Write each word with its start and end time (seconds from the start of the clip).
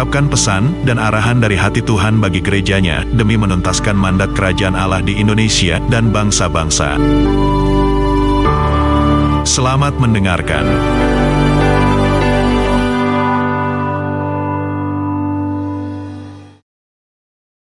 mengungkapkan 0.00 0.32
pesan 0.32 0.64
dan 0.88 0.96
arahan 0.96 1.44
dari 1.44 1.60
hati 1.60 1.84
Tuhan 1.84 2.24
bagi 2.24 2.40
gerejanya 2.40 3.04
demi 3.04 3.36
menuntaskan 3.36 3.92
mandat 3.92 4.32
kerajaan 4.32 4.72
Allah 4.72 5.04
di 5.04 5.20
Indonesia 5.20 5.76
dan 5.92 6.08
bangsa-bangsa. 6.08 6.96
Selamat 9.44 10.00
mendengarkan. 10.00 10.64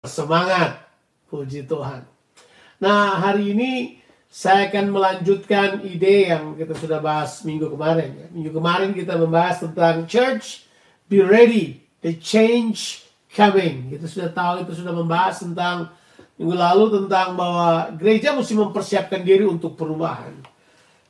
Semangat, 0.06 0.86
puji 1.26 1.66
Tuhan. 1.66 2.06
Nah, 2.78 3.18
hari 3.18 3.50
ini 3.50 3.98
saya 4.30 4.70
akan 4.70 4.94
melanjutkan 4.94 5.82
ide 5.82 6.30
yang 6.30 6.54
kita 6.54 6.78
sudah 6.78 7.02
bahas 7.02 7.42
minggu 7.42 7.66
kemarin. 7.66 8.14
ya. 8.14 8.26
Minggu 8.30 8.54
kemarin 8.54 8.94
kita 8.94 9.18
membahas 9.18 9.58
tentang 9.58 10.06
church, 10.06 10.70
be 11.10 11.18
ready, 11.18 11.87
the 12.02 12.16
change 12.18 13.04
coming. 13.32 13.94
Kita 13.94 14.06
sudah 14.06 14.30
tahu, 14.30 14.54
itu 14.66 14.72
sudah 14.82 14.94
membahas 14.94 15.42
tentang 15.42 15.92
minggu 16.38 16.54
lalu 16.54 16.84
tentang 17.02 17.34
bahwa 17.34 17.90
gereja 17.98 18.30
mesti 18.32 18.54
mempersiapkan 18.54 19.26
diri 19.26 19.42
untuk 19.42 19.74
perubahan. 19.74 20.38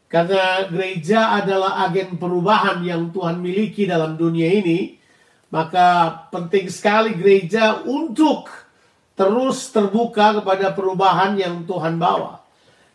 Karena 0.08 0.64
gereja 0.64 1.36
adalah 1.36 1.84
agen 1.84 2.16
perubahan 2.16 2.80
yang 2.80 3.12
Tuhan 3.12 3.44
miliki 3.44 3.84
dalam 3.84 4.16
dunia 4.16 4.48
ini, 4.48 4.96
maka 5.52 6.16
penting 6.32 6.72
sekali 6.72 7.12
gereja 7.12 7.84
untuk 7.84 8.48
terus 9.12 9.68
terbuka 9.68 10.40
kepada 10.40 10.72
perubahan 10.72 11.36
yang 11.36 11.68
Tuhan 11.68 12.00
bawa. 12.00 12.40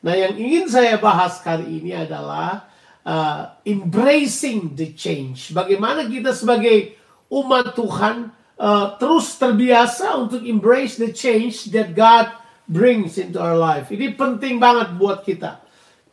Nah, 0.01 0.13
yang 0.17 0.33
ingin 0.33 0.65
saya 0.67 0.97
bahas 0.97 1.37
kali 1.39 1.79
ini 1.79 1.93
adalah 1.93 2.65
uh, 3.05 3.61
embracing 3.61 4.73
the 4.73 4.97
change. 4.97 5.53
Bagaimana 5.53 6.09
kita 6.09 6.33
sebagai 6.33 6.97
umat 7.33 7.73
Tuhan 7.73 8.29
uh, 8.61 8.93
terus 9.01 9.33
terbiasa 9.41 10.13
untuk 10.21 10.45
embrace 10.45 11.01
the 11.01 11.09
change 11.09 11.73
that 11.73 11.97
God 11.97 12.29
brings 12.69 13.17
into 13.17 13.41
our 13.41 13.57
life. 13.57 13.89
Ini 13.89 14.13
penting 14.13 14.61
banget 14.61 14.93
buat 14.95 15.25
kita. 15.25 15.59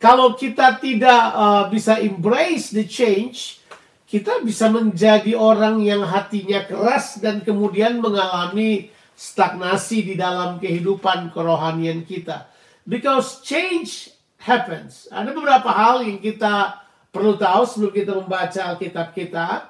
Kalau 0.01 0.33
kita 0.33 0.81
tidak 0.81 1.23
uh, 1.37 1.63
bisa 1.69 2.01
embrace 2.01 2.73
the 2.73 2.89
change, 2.89 3.61
kita 4.09 4.41
bisa 4.41 4.67
menjadi 4.67 5.37
orang 5.37 5.79
yang 5.85 6.03
hatinya 6.03 6.65
keras 6.65 7.21
dan 7.21 7.45
kemudian 7.45 8.01
mengalami 8.01 8.91
stagnasi 9.13 10.03
di 10.03 10.15
dalam 10.17 10.57
kehidupan 10.57 11.29
kerohanian 11.29 12.01
kita. 12.03 12.49
Because 12.83 13.45
change 13.45 14.09
happens. 14.41 15.05
Ada 15.13 15.31
beberapa 15.31 15.69
hal 15.69 16.01
yang 16.01 16.17
kita 16.17 16.81
perlu 17.13 17.37
tahu 17.37 17.61
sebelum 17.69 17.93
kita 17.93 18.11
membaca 18.17 18.61
Alkitab 18.73 19.13
kita. 19.13 19.69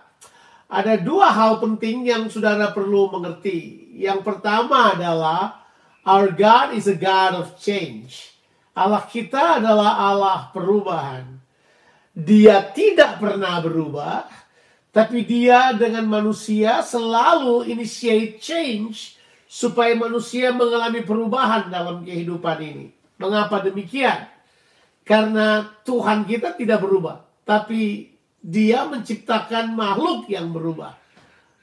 Ada 0.71 1.03
dua 1.03 1.35
hal 1.35 1.59
penting 1.59 2.07
yang 2.07 2.31
saudara 2.31 2.71
perlu 2.71 3.11
mengerti. 3.11 3.91
Yang 3.91 4.23
pertama 4.23 4.95
adalah 4.95 5.67
our 6.07 6.31
God 6.31 6.71
is 6.79 6.87
a 6.87 6.95
God 6.95 7.43
of 7.43 7.59
change. 7.59 8.31
Allah 8.71 9.03
kita 9.03 9.59
adalah 9.59 9.99
Allah 9.99 10.47
perubahan. 10.55 11.27
Dia 12.15 12.71
tidak 12.71 13.19
pernah 13.19 13.59
berubah, 13.59 14.31
tapi 14.95 15.27
dia 15.27 15.75
dengan 15.75 16.07
manusia 16.07 16.79
selalu 16.79 17.67
initiate 17.67 18.39
change 18.39 19.19
supaya 19.51 19.91
manusia 19.95 20.55
mengalami 20.55 21.03
perubahan 21.03 21.67
dalam 21.67 22.07
kehidupan 22.07 22.57
ini. 22.63 22.87
Mengapa 23.19 23.59
demikian? 23.59 24.23
Karena 25.03 25.67
Tuhan 25.83 26.23
kita 26.23 26.55
tidak 26.55 26.79
berubah, 26.79 27.27
tapi 27.43 28.10
Dia 28.41 28.89
menciptakan 28.89 29.77
makhluk 29.77 30.25
yang 30.25 30.49
berubah. 30.49 30.97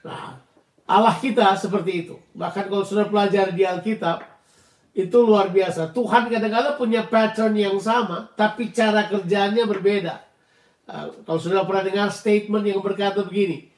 Nah, 0.06 0.38
Allah 0.86 1.14
kita 1.18 1.52
seperti 1.58 2.06
itu. 2.06 2.16
Bahkan 2.32 2.70
kalau 2.70 2.86
sudah 2.86 3.10
pelajari 3.10 3.52
di 3.52 3.66
Alkitab, 3.66 4.24
itu 4.94 5.18
luar 5.22 5.50
biasa. 5.52 5.94
Tuhan 5.94 6.26
kadang-kadang 6.26 6.74
punya 6.74 7.06
pattern 7.06 7.54
yang 7.54 7.76
sama, 7.78 8.30
tapi 8.34 8.70
cara 8.74 9.06
kerjanya 9.06 9.68
berbeda. 9.68 10.22
Uh, 10.88 11.12
kalau 11.22 11.38
sudah 11.38 11.62
pernah 11.68 11.84
dengar 11.84 12.08
statement 12.08 12.64
yang 12.64 12.80
berkata 12.80 13.20
begini, 13.22 13.68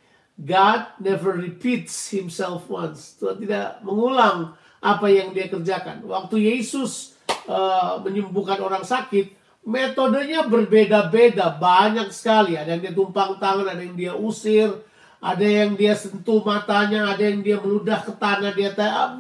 God 0.41 0.97
never 1.03 1.37
repeats 1.37 2.09
himself 2.09 2.65
once. 2.71 3.19
Tuhan 3.21 3.37
tidak 3.37 3.85
mengulang 3.85 4.57
apa 4.81 5.07
yang 5.13 5.37
dia 5.37 5.53
kerjakan. 5.53 6.07
Waktu 6.09 6.41
Yesus 6.57 7.19
uh, 7.45 8.01
menyembuhkan 8.01 8.57
orang 8.65 8.87
sakit, 8.87 9.40
metodenya 9.65 10.49
berbeda-beda, 10.49 11.57
banyak 11.57 12.09
sekali. 12.13 12.57
Ada 12.57 12.77
yang 12.77 12.83
dia 12.83 12.95
tumpang 12.97 13.37
tangan, 13.37 13.67
ada 13.69 13.83
yang 13.83 13.97
dia 13.97 14.13
usir, 14.17 14.73
ada 15.21 15.45
yang 15.45 15.77
dia 15.77 15.93
sentuh 15.93 16.41
matanya, 16.41 17.13
ada 17.13 17.21
yang 17.21 17.45
dia 17.45 17.61
meludah 17.61 18.01
ke 18.01 18.13
tanah, 18.17 18.57
dia 18.57 18.73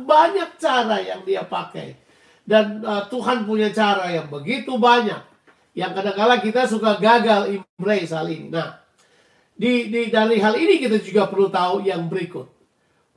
banyak 0.04 0.56
cara 0.56 0.96
yang 1.00 1.20
dia 1.28 1.44
pakai. 1.44 2.00
Dan 2.40 2.80
uh, 2.82 3.04
Tuhan 3.06 3.44
punya 3.44 3.68
cara 3.70 4.08
yang 4.10 4.26
begitu 4.32 4.80
banyak. 4.80 5.20
Yang 5.76 5.92
kadang-kadang 6.02 6.40
kita 6.42 6.60
suka 6.66 6.98
gagal 6.98 7.62
embrace 7.62 8.10
hal 8.10 8.26
ini. 8.26 8.50
Nah, 8.50 8.80
di, 9.54 9.92
di, 9.92 10.10
dari 10.10 10.40
hal 10.40 10.56
ini 10.56 10.80
kita 10.82 10.98
juga 11.04 11.28
perlu 11.28 11.52
tahu 11.52 11.84
yang 11.84 12.08
berikut. 12.10 12.48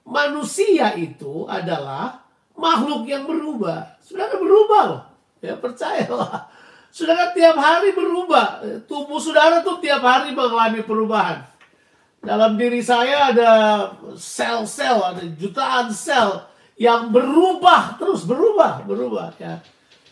Manusia 0.04 0.92
itu 1.00 1.48
adalah 1.48 2.20
makhluk 2.54 3.08
yang 3.08 3.24
berubah. 3.24 3.98
Saudara 4.04 4.36
berubah 4.36 4.82
loh. 4.92 5.04
Ya 5.40 5.56
percayalah. 5.56 6.52
Saudara 6.94 7.34
tiap 7.34 7.58
hari 7.58 7.90
berubah. 7.98 8.62
Tubuh 8.86 9.18
saudara 9.18 9.66
tuh 9.66 9.82
tiap 9.82 10.06
hari 10.06 10.30
mengalami 10.30 10.86
perubahan. 10.86 11.42
Dalam 12.22 12.54
diri 12.54 12.86
saya 12.86 13.34
ada 13.34 13.50
sel-sel, 14.14 15.02
ada 15.02 15.26
jutaan 15.34 15.90
sel 15.90 16.46
yang 16.78 17.10
berubah 17.10 17.98
terus 17.98 18.30
berubah, 18.30 18.86
berubah 18.86 19.34
ya. 19.42 19.58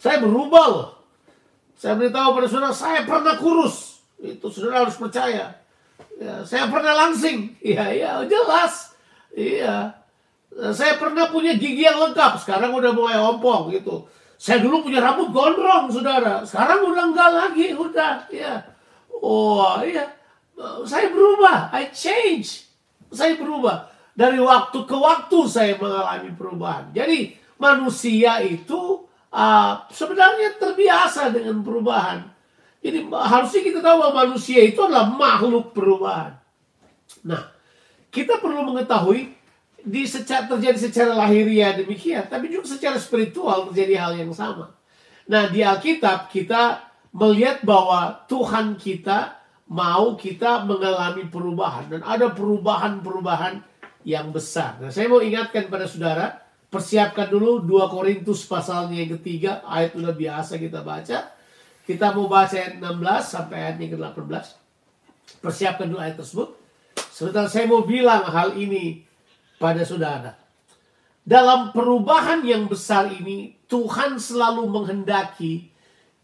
Saya 0.01 0.25
berubah 0.25 0.65
loh. 0.73 0.89
Saya 1.77 1.93
beritahu 2.01 2.33
pada 2.33 2.47
saudara, 2.49 2.73
saya 2.73 3.05
pernah 3.05 3.37
kurus. 3.37 4.01
Itu 4.17 4.49
saudara 4.49 4.89
harus 4.89 4.97
percaya. 4.97 5.61
Ya, 6.17 6.41
saya 6.49 6.65
pernah 6.65 6.97
langsing. 6.97 7.61
Iya, 7.61 7.93
iya, 7.93 8.11
jelas. 8.25 8.97
Iya. 9.37 10.01
Saya 10.73 10.97
pernah 10.97 11.29
punya 11.29 11.53
gigi 11.53 11.85
yang 11.85 12.01
lengkap. 12.09 12.41
Sekarang 12.41 12.73
udah 12.73 12.89
mulai 12.89 13.21
ompong 13.21 13.69
gitu. 13.69 14.09
Saya 14.41 14.57
dulu 14.65 14.89
punya 14.89 15.05
rambut 15.05 15.29
gondrong, 15.29 15.93
saudara. 15.93 16.41
Sekarang 16.41 16.89
udah 16.89 17.13
enggak 17.13 17.29
lagi, 17.29 17.77
udah. 17.77 18.25
Ya. 18.33 18.65
Oh, 19.21 19.77
iya. 19.85 20.17
Saya 20.81 21.13
berubah. 21.13 21.69
I 21.69 21.93
change. 21.93 22.65
Saya 23.13 23.37
berubah. 23.37 23.93
Dari 24.17 24.41
waktu 24.41 24.81
ke 24.89 24.97
waktu 24.97 25.37
saya 25.45 25.77
mengalami 25.77 26.33
perubahan. 26.33 26.89
Jadi 26.89 27.37
manusia 27.61 28.41
itu 28.41 29.05
uh, 29.29 29.85
sebenarnya 29.93 30.57
terbiasa 30.57 31.29
dengan 31.29 31.61
perubahan. 31.61 32.25
Jadi 32.81 33.13
harusnya 33.13 33.61
kita 33.61 33.79
tahu 33.85 33.95
bahwa 34.01 34.25
manusia 34.25 34.65
itu 34.65 34.81
adalah 34.81 35.05
makhluk 35.05 35.69
perubahan. 35.69 36.33
Nah, 37.29 37.45
kita 38.09 38.41
perlu 38.41 38.65
mengetahui 38.73 39.37
di 39.85 40.05
secara, 40.05 40.45
terjadi 40.45 40.77
secara 40.77 41.11
lahiriah 41.13 41.77
demikian, 41.77 42.29
tapi 42.29 42.49
juga 42.49 42.69
secara 42.69 42.97
spiritual 43.01 43.69
terjadi 43.71 43.95
hal 43.97 44.13
yang 44.17 44.31
sama. 44.33 44.73
Nah, 45.29 45.47
di 45.47 45.61
Alkitab 45.61 46.29
kita 46.29 46.91
melihat 47.15 47.61
bahwa 47.61 48.23
Tuhan 48.27 48.79
kita 48.79 49.39
mau 49.71 50.19
kita 50.19 50.67
mengalami 50.67 51.27
perubahan 51.31 51.87
dan 51.87 52.01
ada 52.03 52.31
perubahan-perubahan 52.31 53.63
yang 54.03 54.33
besar. 54.33 54.81
Nah, 54.81 54.91
saya 54.91 55.07
mau 55.07 55.23
ingatkan 55.23 55.71
pada 55.71 55.87
saudara, 55.87 56.41
persiapkan 56.67 57.31
dulu 57.31 57.63
2 57.63 57.87
Korintus 57.91 58.43
pasalnya 58.47 58.99
yang 58.99 59.15
ketiga, 59.19 59.63
ayat 59.63 59.95
udah 59.95 60.13
biasa 60.15 60.59
kita 60.59 60.83
baca. 60.83 61.31
Kita 61.81 62.13
mau 62.13 62.27
baca 62.29 62.55
ayat 62.55 62.77
16 62.79 62.87
sampai 63.25 63.57
ayat 63.57 63.75
yang 63.81 63.91
ke-18. 63.97 64.45
Persiapkan 65.41 65.85
dulu 65.89 65.99
ayat 65.99 66.19
tersebut. 66.19 66.55
Sebentar 67.11 67.45
saya 67.51 67.67
mau 67.67 67.83
bilang 67.83 68.23
hal 68.27 68.55
ini 68.55 69.03
pada 69.61 69.85
saudara. 69.85 70.33
Dalam 71.21 71.69
perubahan 71.69 72.41
yang 72.41 72.65
besar 72.65 73.13
ini, 73.13 73.53
Tuhan 73.69 74.17
selalu 74.17 74.65
menghendaki 74.65 75.69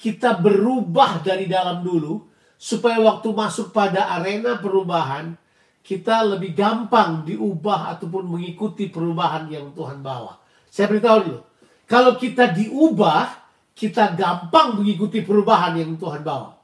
kita 0.01 0.41
berubah 0.41 1.21
dari 1.21 1.45
dalam 1.45 1.85
dulu, 1.85 2.25
supaya 2.57 2.97
waktu 3.01 3.29
masuk 3.29 3.69
pada 3.69 4.09
arena 4.17 4.57
perubahan, 4.57 5.37
kita 5.85 6.25
lebih 6.25 6.57
gampang 6.57 7.23
diubah 7.23 7.93
ataupun 7.97 8.25
mengikuti 8.25 8.89
perubahan 8.89 9.45
yang 9.47 9.71
Tuhan 9.77 10.01
bawa. 10.01 10.41
Saya 10.67 10.89
beritahu 10.89 11.19
dulu, 11.23 11.41
kalau 11.87 12.17
kita 12.17 12.51
diubah, 12.51 13.47
kita 13.77 14.17
gampang 14.17 14.81
mengikuti 14.81 15.21
perubahan 15.21 15.77
yang 15.77 15.95
Tuhan 15.95 16.25
bawa. 16.25 16.57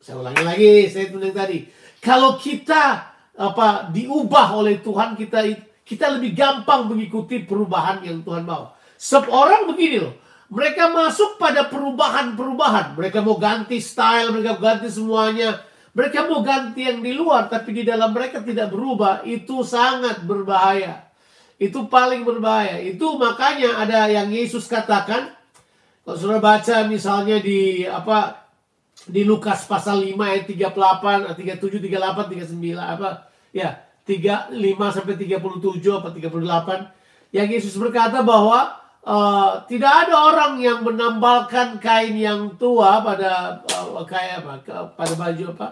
Saya 0.00 0.22
ulangi 0.22 0.42
lagi, 0.46 0.88
saya 0.88 1.12
tulis 1.12 1.34
tadi. 1.34 1.68
Kalau 2.00 2.40
kita 2.40 3.12
apa 3.36 3.92
diubah 3.92 4.56
oleh 4.56 4.80
Tuhan, 4.80 5.12
kita 5.12 5.44
kita 5.84 6.06
lebih 6.18 6.36
gampang 6.36 6.86
mengikuti 6.86 7.42
perubahan 7.42 8.04
yang 8.06 8.22
Tuhan 8.22 8.46
bawa. 8.46 8.74
Sebab 9.00 9.26
orang 9.32 9.62
begini 9.70 9.96
loh, 10.00 10.14
mereka 10.50 10.90
masuk 10.90 11.38
pada 11.38 11.70
perubahan-perubahan. 11.70 12.98
Mereka 12.98 13.22
mau 13.22 13.38
ganti 13.38 13.78
style, 13.78 14.34
mereka 14.34 14.58
mau 14.58 14.62
ganti 14.66 14.88
semuanya. 14.90 15.62
Mereka 15.90 16.30
mau 16.30 16.42
ganti 16.42 16.86
yang 16.86 17.02
di 17.02 17.14
luar, 17.14 17.50
tapi 17.50 17.74
di 17.74 17.82
dalam 17.82 18.14
mereka 18.14 18.42
tidak 18.42 18.70
berubah. 18.70 19.26
Itu 19.26 19.66
sangat 19.66 20.22
berbahaya. 20.22 21.10
Itu 21.58 21.90
paling 21.90 22.22
berbahaya. 22.22 22.78
Itu 22.82 23.18
makanya 23.18 23.82
ada 23.82 24.06
yang 24.10 24.30
Yesus 24.30 24.66
katakan. 24.70 25.34
Kalau 26.02 26.16
sudah 26.16 26.40
baca 26.42 26.88
misalnya 26.88 27.38
di 27.38 27.86
apa 27.86 28.48
di 29.06 29.22
Lukas 29.22 29.64
pasal 29.64 30.02
5 30.02 30.16
ayat 30.18 30.44
38, 30.44 31.36
37, 31.36 31.78
38, 31.78 32.48
39 32.48 32.76
apa 32.76 33.30
ya 33.54 33.89
35 34.04 34.56
sampai 34.94 35.14
37 35.14 35.98
apa 35.98 36.08
38 36.10 37.00
yang 37.30 37.46
Yesus 37.46 37.78
berkata 37.78 38.26
bahwa 38.26 38.74
uh, 39.06 39.62
tidak 39.70 40.06
ada 40.06 40.14
orang 40.18 40.58
yang 40.58 40.82
menambalkan 40.82 41.78
kain 41.78 42.18
yang 42.18 42.58
tua 42.58 43.00
pada 43.06 43.62
uh, 43.62 44.02
kayak 44.02 44.42
apa 44.42 44.92
pada 44.98 45.14
baju 45.14 45.44
apa 45.54 45.68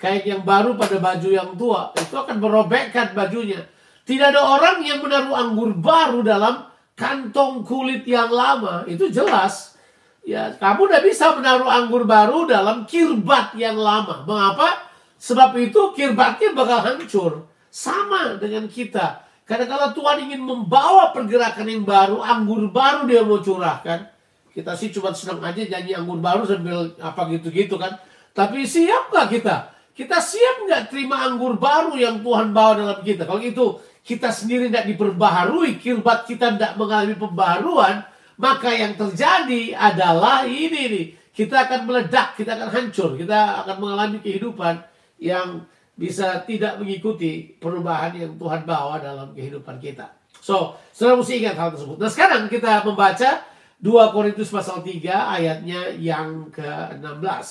kain 0.00 0.24
yang 0.24 0.42
baru 0.42 0.74
pada 0.74 0.98
baju 0.98 1.28
yang 1.30 1.54
tua. 1.54 1.94
Itu 1.94 2.18
akan 2.18 2.42
merobekkan 2.42 3.14
bajunya. 3.14 3.62
Tidak 4.02 4.34
ada 4.34 4.42
orang 4.42 4.82
yang 4.82 4.98
menaruh 4.98 5.30
anggur 5.30 5.78
baru 5.78 6.26
dalam 6.26 6.66
kantong 6.98 7.62
kulit 7.62 8.02
yang 8.02 8.32
lama. 8.32 8.82
Itu 8.90 9.12
jelas. 9.12 9.78
Ya 10.26 10.54
kamu 10.54 10.90
tidak 10.90 11.02
bisa 11.06 11.34
menaruh 11.38 11.70
anggur 11.70 12.02
baru 12.02 12.48
dalam 12.50 12.88
kirbat 12.88 13.54
yang 13.54 13.78
lama. 13.78 14.26
Mengapa? 14.26 14.90
Sebab 15.22 15.54
itu 15.60 15.94
kirbatnya 15.94 16.50
bakal 16.50 16.78
hancur 16.82 17.51
sama 17.72 18.36
dengan 18.36 18.68
kita 18.68 19.24
karena 19.42 19.66
kalau 19.66 19.92
Tuhan 19.92 20.30
ingin 20.30 20.40
membawa 20.40 21.10
pergerakan 21.10 21.66
yang 21.66 21.82
baru, 21.82 22.22
anggur 22.22 22.70
baru 22.70 23.10
dia 23.10 23.26
mau 23.26 23.42
curahkan. 23.42 24.06
Kita 24.48 24.72
sih 24.76 24.88
cuma 24.94 25.10
senang 25.12 25.42
aja 25.42 25.60
nyanyi 25.60 25.92
anggur 25.92 26.20
baru 26.22 26.46
sambil 26.46 26.94
apa 26.96 27.20
gitu-gitu 27.32 27.74
kan. 27.80 27.98
Tapi 28.32 28.62
siap 28.64 29.10
nggak 29.10 29.28
kita? 29.28 29.56
Kita 29.92 30.24
siap 30.24 30.64
nggak 30.68 30.82
terima 30.88 31.26
anggur 31.26 31.58
baru 31.58 31.92
yang 31.98 32.24
Tuhan 32.24 32.54
bawa 32.54 32.72
dalam 32.78 32.98
kita? 33.04 33.26
Kalau 33.26 33.42
itu 33.42 33.76
kita 34.06 34.30
sendiri 34.30 34.70
tidak 34.70 34.88
diperbaharui, 34.94 35.76
kirbat 35.76 36.24
kita 36.24 36.56
tidak 36.56 36.72
mengalami 36.78 37.12
pembaharuan, 37.18 38.06
maka 38.38 38.70
yang 38.72 38.94
terjadi 38.94 39.74
adalah 39.74 40.46
ini 40.46 40.82
nih. 40.88 41.06
Kita 41.32 41.68
akan 41.68 41.88
meledak, 41.88 42.36
kita 42.36 42.56
akan 42.56 42.68
hancur, 42.72 43.16
kita 43.16 43.64
akan 43.64 43.76
mengalami 43.80 44.20
kehidupan 44.20 44.84
yang 45.16 45.64
bisa 46.02 46.42
tidak 46.42 46.82
mengikuti 46.82 47.54
perubahan 47.62 48.18
yang 48.18 48.34
Tuhan 48.34 48.66
bawa 48.66 48.98
dalam 48.98 49.30
kehidupan 49.38 49.78
kita. 49.78 50.10
So, 50.42 50.74
saudara 50.90 51.22
mesti 51.22 51.38
ingat 51.38 51.54
hal 51.54 51.70
tersebut. 51.70 52.02
Nah 52.02 52.10
sekarang 52.10 52.50
kita 52.50 52.82
membaca 52.82 53.46
2 53.78 54.10
Korintus 54.10 54.50
pasal 54.50 54.82
3 54.82 54.98
ayatnya 55.38 55.94
yang 55.94 56.50
ke-16. 56.50 57.46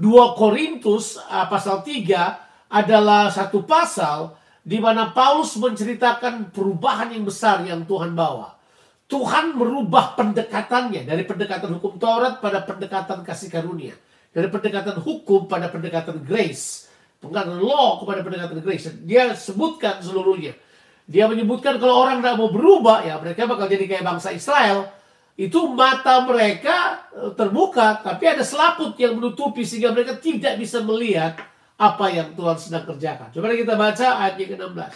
2 0.00 0.40
Korintus 0.40 1.20
uh, 1.20 1.44
pasal 1.52 1.84
3 1.84 2.72
adalah 2.72 3.28
satu 3.28 3.60
pasal 3.68 4.40
di 4.64 4.80
mana 4.80 5.12
Paulus 5.12 5.52
menceritakan 5.60 6.48
perubahan 6.48 7.12
yang 7.12 7.28
besar 7.28 7.60
yang 7.68 7.84
Tuhan 7.84 8.16
bawa. 8.16 8.56
Tuhan 9.04 9.52
merubah 9.52 10.16
pendekatannya 10.16 11.04
dari 11.04 11.28
pendekatan 11.28 11.76
hukum 11.76 12.00
Taurat 12.00 12.40
pada 12.40 12.64
pendekatan 12.64 13.20
kasih 13.20 13.52
karunia. 13.52 13.92
Dari 14.32 14.48
pendekatan 14.48 14.96
hukum 15.04 15.44
pada 15.44 15.68
pendekatan 15.68 16.24
grace 16.24 16.91
pendekatan 17.22 17.62
law 17.62 18.02
kepada 18.02 18.26
pendekatan 18.26 18.58
grace. 18.58 18.90
Dia 19.06 19.30
sebutkan 19.38 20.02
seluruhnya. 20.02 20.58
Dia 21.06 21.30
menyebutkan 21.30 21.78
kalau 21.78 22.02
orang 22.02 22.18
tidak 22.18 22.34
mau 22.38 22.50
berubah, 22.50 23.06
ya 23.06 23.18
mereka 23.22 23.46
bakal 23.46 23.70
jadi 23.70 23.86
kayak 23.86 24.04
bangsa 24.04 24.34
Israel. 24.34 24.90
Itu 25.38 25.72
mata 25.72 26.26
mereka 26.28 27.08
eh, 27.14 27.32
terbuka, 27.38 28.02
tapi 28.02 28.26
ada 28.28 28.44
selaput 28.44 28.98
yang 28.98 29.16
menutupi 29.16 29.62
sehingga 29.64 29.94
mereka 29.94 30.18
tidak 30.18 30.58
bisa 30.58 30.82
melihat 30.82 31.38
apa 31.78 32.06
yang 32.12 32.34
Tuhan 32.36 32.58
sedang 32.58 32.84
kerjakan. 32.84 33.32
Coba 33.32 33.54
kita 33.54 33.74
baca 33.78 34.06
ayat 34.22 34.36
yang 34.36 34.50
ke-16. 34.58 34.92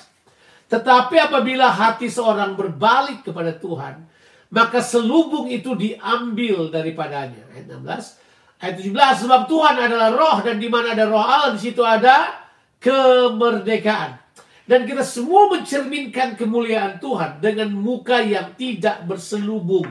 Tetapi 0.67 1.17
apabila 1.31 1.71
hati 1.71 2.11
seorang 2.11 2.59
berbalik 2.59 3.23
kepada 3.23 3.55
Tuhan, 3.55 4.03
maka 4.51 4.79
selubung 4.83 5.51
itu 5.51 5.75
diambil 5.75 6.71
daripadanya. 6.71 7.43
Ayat 7.55 7.71
16. 7.71 8.26
Ayat 8.57 8.81
17 8.81 9.29
sebab 9.29 9.41
Tuhan 9.45 9.77
adalah 9.77 10.09
roh 10.17 10.39
dan 10.41 10.57
di 10.57 10.69
mana 10.73 10.97
ada 10.97 11.05
roh 11.05 11.21
Allah 11.21 11.53
di 11.53 11.61
situ 11.61 11.85
ada 11.85 12.41
kemerdekaan. 12.81 14.17
Dan 14.67 14.83
kita 14.83 15.07
semua 15.07 15.47
mencerminkan 15.53 16.35
kemuliaan 16.35 16.99
Tuhan 16.99 17.39
dengan 17.39 17.71
muka 17.71 18.19
yang 18.19 18.57
tidak 18.59 19.07
berselubung. 19.07 19.87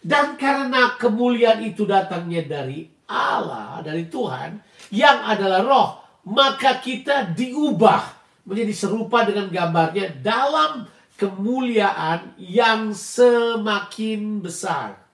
Dan 0.00 0.38
karena 0.38 0.94
kemuliaan 0.96 1.66
itu 1.66 1.84
datangnya 1.84 2.46
dari 2.46 2.86
Allah, 3.10 3.82
dari 3.82 4.06
Tuhan, 4.06 4.56
yang 4.94 5.26
adalah 5.26 5.60
roh, 5.66 5.88
maka 6.30 6.78
kita 6.78 7.34
diubah 7.34 8.16
menjadi 8.46 8.72
serupa 8.72 9.26
dengan 9.26 9.50
gambarnya 9.50 10.22
dalam 10.22 10.86
kemuliaan 11.18 12.38
yang 12.38 12.94
semakin 12.94 14.40
besar. 14.40 15.05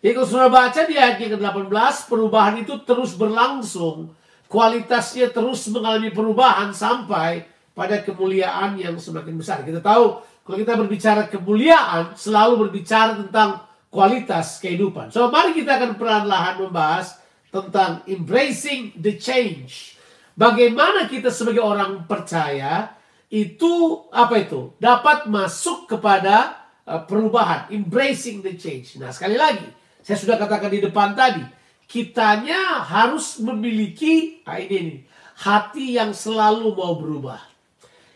Jadi 0.00 0.12
kalau 0.16 0.28
sudah 0.28 0.48
baca 0.48 0.80
di 0.88 0.96
ayat 0.96 1.20
yang 1.20 1.36
ke-18, 1.36 2.08
perubahan 2.08 2.56
itu 2.64 2.72
terus 2.88 3.12
berlangsung. 3.12 4.16
Kualitasnya 4.48 5.28
terus 5.28 5.68
mengalami 5.68 6.08
perubahan 6.08 6.72
sampai 6.72 7.44
pada 7.76 8.00
kemuliaan 8.00 8.80
yang 8.80 8.96
semakin 8.96 9.36
besar. 9.36 9.60
Kita 9.60 9.84
tahu 9.84 10.24
kalau 10.42 10.56
kita 10.56 10.74
berbicara 10.74 11.28
kemuliaan, 11.28 12.16
selalu 12.16 12.66
berbicara 12.66 13.20
tentang 13.20 13.60
kualitas 13.92 14.56
kehidupan. 14.58 15.12
So 15.12 15.28
mari 15.28 15.52
kita 15.52 15.76
akan 15.76 16.00
perlahan-lahan 16.00 16.64
membahas 16.64 17.20
tentang 17.52 18.00
embracing 18.08 18.96
the 18.96 19.20
change. 19.20 20.00
Bagaimana 20.32 21.12
kita 21.12 21.28
sebagai 21.28 21.60
orang 21.60 22.08
percaya 22.08 22.96
itu 23.28 24.00
apa 24.08 24.48
itu 24.48 24.72
dapat 24.80 25.28
masuk 25.28 25.86
kepada 25.86 26.66
uh, 26.88 27.04
perubahan, 27.04 27.68
embracing 27.68 28.40
the 28.40 28.56
change. 28.56 28.96
Nah 28.96 29.12
sekali 29.12 29.36
lagi 29.36 29.79
saya 30.10 30.26
sudah 30.26 30.42
katakan 30.42 30.74
di 30.74 30.82
depan 30.82 31.14
tadi, 31.14 31.38
kitanya 31.86 32.82
harus 32.82 33.38
memiliki 33.38 34.42
nah 34.42 34.58
ini, 34.58 34.74
ini 34.74 34.96
hati 35.38 35.94
yang 35.94 36.10
selalu 36.10 36.74
mau 36.74 36.98
berubah. 36.98 37.38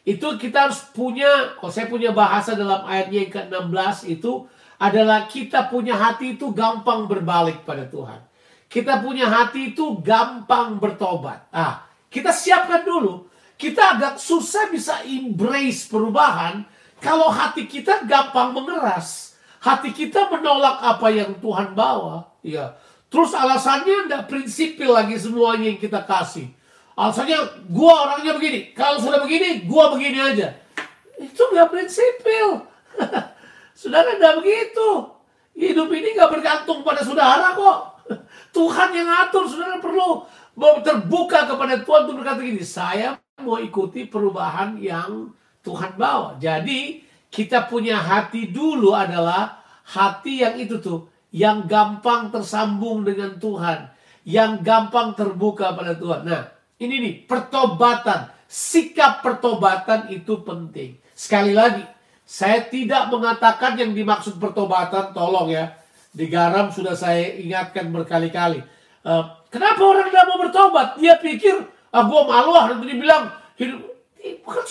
Itu 0.02 0.34
kita 0.34 0.68
harus 0.68 0.82
punya, 0.90 1.54
kalau 1.54 1.70
saya 1.70 1.86
punya 1.86 2.10
bahasa 2.10 2.58
dalam 2.58 2.82
ayatnya 2.82 3.18
yang 3.22 3.30
ke-16 3.30 4.10
itu 4.10 4.50
adalah 4.76 5.30
kita 5.30 5.70
punya 5.70 5.94
hati 5.94 6.34
itu 6.34 6.50
gampang 6.50 7.06
berbalik 7.06 7.62
pada 7.62 7.86
Tuhan. 7.86 8.26
Kita 8.66 8.98
punya 8.98 9.30
hati 9.30 9.70
itu 9.70 10.02
gampang 10.02 10.82
bertobat. 10.82 11.46
Ah, 11.54 11.86
kita 12.10 12.34
siapkan 12.34 12.82
dulu. 12.82 13.30
Kita 13.54 13.96
agak 13.96 14.18
susah 14.18 14.66
bisa 14.66 15.06
embrace 15.06 15.86
perubahan 15.86 16.66
kalau 16.98 17.30
hati 17.30 17.70
kita 17.70 18.02
gampang 18.02 18.50
mengeras. 18.50 19.33
Hati 19.64 19.96
kita 19.96 20.28
menolak 20.28 20.76
apa 20.84 21.08
yang 21.08 21.40
Tuhan 21.40 21.72
bawa. 21.72 22.28
Ya. 22.44 22.76
Terus 23.08 23.32
alasannya 23.32 24.04
tidak 24.04 24.28
prinsipil 24.28 24.92
lagi 24.92 25.16
semuanya 25.16 25.72
yang 25.72 25.80
kita 25.80 26.04
kasih. 26.04 26.52
Alasannya 26.92 27.64
gua 27.72 28.04
orangnya 28.04 28.36
begini. 28.36 28.76
Kalau 28.76 29.00
sudah 29.00 29.24
begini, 29.24 29.64
gua 29.64 29.96
begini 29.96 30.20
aja. 30.20 30.52
Itu 31.16 31.48
nggak 31.48 31.72
prinsipil. 31.72 32.60
saudara 33.80 34.20
tidak 34.20 34.44
begitu. 34.44 34.88
Hidup 35.56 35.88
ini 35.96 36.12
nggak 36.12 36.30
bergantung 36.34 36.84
pada 36.84 37.00
saudara 37.00 37.56
kok. 37.56 37.78
Tuhan 38.56 38.88
yang 38.92 39.08
atur. 39.08 39.48
Saudara 39.48 39.80
perlu 39.80 40.28
terbuka 40.84 41.48
kepada 41.48 41.80
Tuhan 41.80 42.00
untuk 42.04 42.20
berkata 42.20 42.44
gini. 42.44 42.60
Saya 42.60 43.16
mau 43.40 43.56
ikuti 43.56 44.04
perubahan 44.04 44.76
yang 44.76 45.32
Tuhan 45.64 45.96
bawa. 45.96 46.36
Jadi 46.36 47.03
kita 47.34 47.66
punya 47.66 47.98
hati 47.98 48.46
dulu 48.46 48.94
adalah 48.94 49.58
hati 49.90 50.46
yang 50.46 50.54
itu 50.54 50.78
tuh 50.78 51.10
yang 51.34 51.66
gampang 51.66 52.30
tersambung 52.30 53.02
dengan 53.02 53.42
Tuhan, 53.42 53.90
yang 54.22 54.62
gampang 54.62 55.18
terbuka 55.18 55.74
pada 55.74 55.98
Tuhan. 55.98 56.22
Nah, 56.22 56.46
ini 56.78 57.02
nih 57.02 57.14
pertobatan, 57.26 58.30
sikap 58.46 59.18
pertobatan 59.18 60.14
itu 60.14 60.46
penting. 60.46 60.94
Sekali 61.10 61.50
lagi, 61.50 61.82
saya 62.22 62.62
tidak 62.70 63.10
mengatakan 63.10 63.74
yang 63.74 63.90
dimaksud 63.90 64.38
pertobatan, 64.38 65.10
tolong 65.10 65.50
ya, 65.50 65.74
digaram 66.14 66.70
sudah 66.70 66.94
saya 66.94 67.34
ingatkan 67.34 67.90
berkali-kali. 67.90 68.62
Uh, 69.02 69.26
kenapa 69.50 69.82
orang 69.82 70.06
tidak 70.06 70.26
mau 70.30 70.38
bertobat? 70.38 70.88
Dia 71.02 71.18
pikir, 71.18 71.66
ah 71.90 72.06
gue 72.06 72.20
malu 72.30 72.54
ah, 72.54 72.70
nanti 72.70 72.86
dibilang 72.94 73.26
hidup 73.58 73.93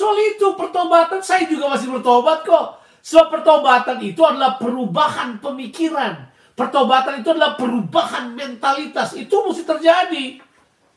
soal 0.03 0.19
itu, 0.19 0.48
pertobatan 0.60 1.24
saya 1.24 1.48
juga 1.48 1.72
masih 1.72 1.88
bertobat 1.88 2.43
kok. 2.43 2.83
Sebab 3.00 3.39
pertobatan 3.39 4.03
itu 4.03 4.19
adalah 4.24 4.60
perubahan 4.60 5.39
pemikiran, 5.39 6.33
Pertobatan 6.53 7.25
itu 7.25 7.33
adalah 7.33 7.57
perubahan 7.57 8.38
mentalitas. 8.38 9.17
Itu 9.17 9.41
mesti 9.41 9.65
terjadi. 9.65 10.38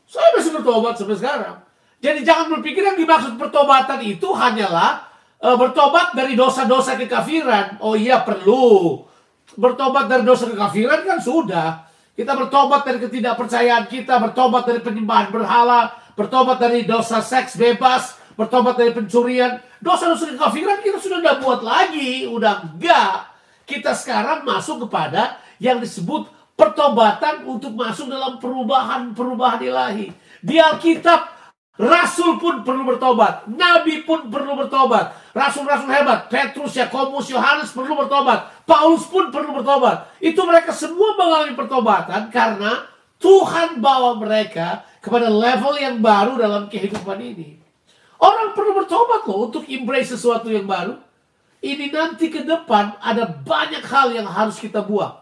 Saya 0.05 0.29
masih 0.37 0.53
bertobat 0.53 0.93
sampai 1.01 1.17
sekarang. 1.17 1.57
Jadi 1.97 2.21
jangan 2.21 2.53
berpikir 2.57 2.85
yang 2.85 2.93
dimaksud 2.93 3.41
pertobatan 3.41 3.97
itu 4.05 4.29
hanyalah 4.37 5.09
uh, 5.41 5.57
bertobat 5.57 6.13
dari 6.13 6.37
dosa-dosa 6.37 6.93
kekafiran. 6.93 7.81
Oh 7.81 7.97
iya 7.97 8.21
perlu. 8.21 9.01
Bertobat 9.57 10.05
dari 10.05 10.21
dosa 10.21 10.45
kekafiran 10.45 11.01
kan 11.01 11.17
sudah. 11.17 11.89
Kita 12.13 12.37
bertobat 12.37 12.85
dari 12.85 13.01
ketidakpercayaan 13.01 13.89
kita, 13.89 14.21
bertobat 14.21 14.69
dari 14.69 14.81
penyembahan 14.85 15.33
berhala, 15.33 15.89
bertobat 16.13 16.61
dari 16.61 16.85
dosa 16.85 17.17
seks 17.21 17.57
bebas, 17.57 18.13
bertobat 18.37 18.77
dari 18.77 18.93
pencurian. 18.93 19.59
Dosa-dosa 19.81 20.31
kekafiran 20.31 20.79
kita 20.85 20.97
sudah 21.01 21.17
tidak 21.19 21.37
buat 21.41 21.61
lagi, 21.65 22.29
udah 22.29 22.63
enggak. 22.63 23.33
Kita 23.67 23.91
sekarang 23.91 24.47
masuk 24.47 24.87
kepada 24.87 25.41
yang 25.59 25.81
disebut 25.81 26.29
pertobatan 26.55 27.43
untuk 27.49 27.75
masuk 27.75 28.07
dalam 28.07 28.39
perubahan-perubahan 28.39 29.61
ilahi. 29.65 30.13
Di 30.39 30.61
Alkitab 30.61 31.37
Rasul 31.77 32.41
pun 32.41 32.65
perlu 32.65 32.89
bertobat, 32.89 33.45
nabi 33.53 34.01
pun 34.01 34.33
perlu 34.33 34.57
bertobat, 34.57 35.13
rasul-rasul 35.29 35.93
hebat, 35.93 36.25
Petrus, 36.25 36.73
Yakobus, 36.73 37.29
Yohanes 37.29 37.69
perlu 37.69 37.93
bertobat, 37.93 38.65
Paulus 38.65 39.05
pun 39.05 39.29
perlu 39.29 39.61
bertobat. 39.61 40.09
Itu 40.17 40.41
mereka 40.41 40.73
semua 40.73 41.13
mengalami 41.13 41.53
pertobatan 41.53 42.33
karena 42.33 42.81
Tuhan 43.21 43.77
bawa 43.77 44.17
mereka 44.17 44.89
kepada 44.97 45.29
level 45.29 45.77
yang 45.77 46.01
baru 46.01 46.41
dalam 46.41 46.65
kehidupan 46.65 47.21
ini. 47.21 47.61
Orang 48.17 48.57
perlu 48.57 48.73
bertobat 48.81 49.25
loh 49.29 49.49
untuk 49.49 49.63
embrace 49.69 50.17
sesuatu 50.17 50.49
yang 50.49 50.65
baru. 50.65 50.97
Ini 51.61 51.89
nanti 51.89 52.29
ke 52.29 52.45
depan 52.45 52.97
ada 53.01 53.25
banyak 53.25 53.81
hal 53.81 54.13
yang 54.13 54.29
harus 54.29 54.61
kita 54.61 54.81
buang. 54.85 55.17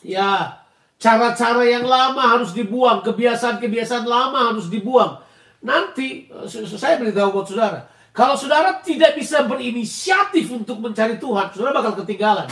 Ya, 0.00 0.60
cara-cara 1.00 1.64
yang 1.64 1.84
lama 1.84 2.20
harus 2.20 2.52
dibuang, 2.56 3.04
kebiasaan-kebiasaan 3.04 4.04
lama 4.08 4.52
harus 4.52 4.68
dibuang 4.72 5.20
Nanti 5.60 6.24
eh, 6.28 6.48
saya 6.48 6.96
beritahu 6.96 7.36
buat 7.36 7.46
saudara, 7.48 7.84
kalau 8.16 8.32
saudara 8.32 8.80
tidak 8.80 9.12
bisa 9.12 9.44
berinisiatif 9.44 10.48
untuk 10.48 10.80
mencari 10.80 11.20
Tuhan, 11.20 11.52
saudara 11.52 11.76
bakal 11.76 12.00
ketinggalan. 12.00 12.48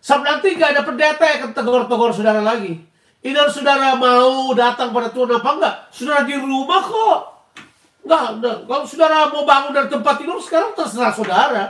Sebab 0.00 0.20
nanti 0.24 0.56
gak 0.56 0.76
ada 0.76 0.82
pendeta 0.84 1.24
yang 1.28 1.38
akan 1.44 1.50
tegur-tegur 1.52 2.12
saudara 2.12 2.40
lagi. 2.40 2.80
Ini 3.20 3.36
saudara 3.52 4.00
mau 4.00 4.52
datang 4.56 4.96
pada 4.96 5.12
Tuhan 5.12 5.28
apa 5.40 5.50
enggak? 5.56 5.74
Saudara 5.92 6.24
di 6.24 6.36
rumah 6.40 6.80
kok. 6.80 7.20
Enggak, 8.00 8.26
enggak. 8.40 8.56
Kalau 8.64 8.84
saudara 8.88 9.28
mau 9.28 9.44
bangun 9.44 9.72
dari 9.76 9.88
tempat 9.92 10.14
tidur, 10.16 10.40
sekarang 10.40 10.72
terserah 10.72 11.12
saudara. 11.12 11.64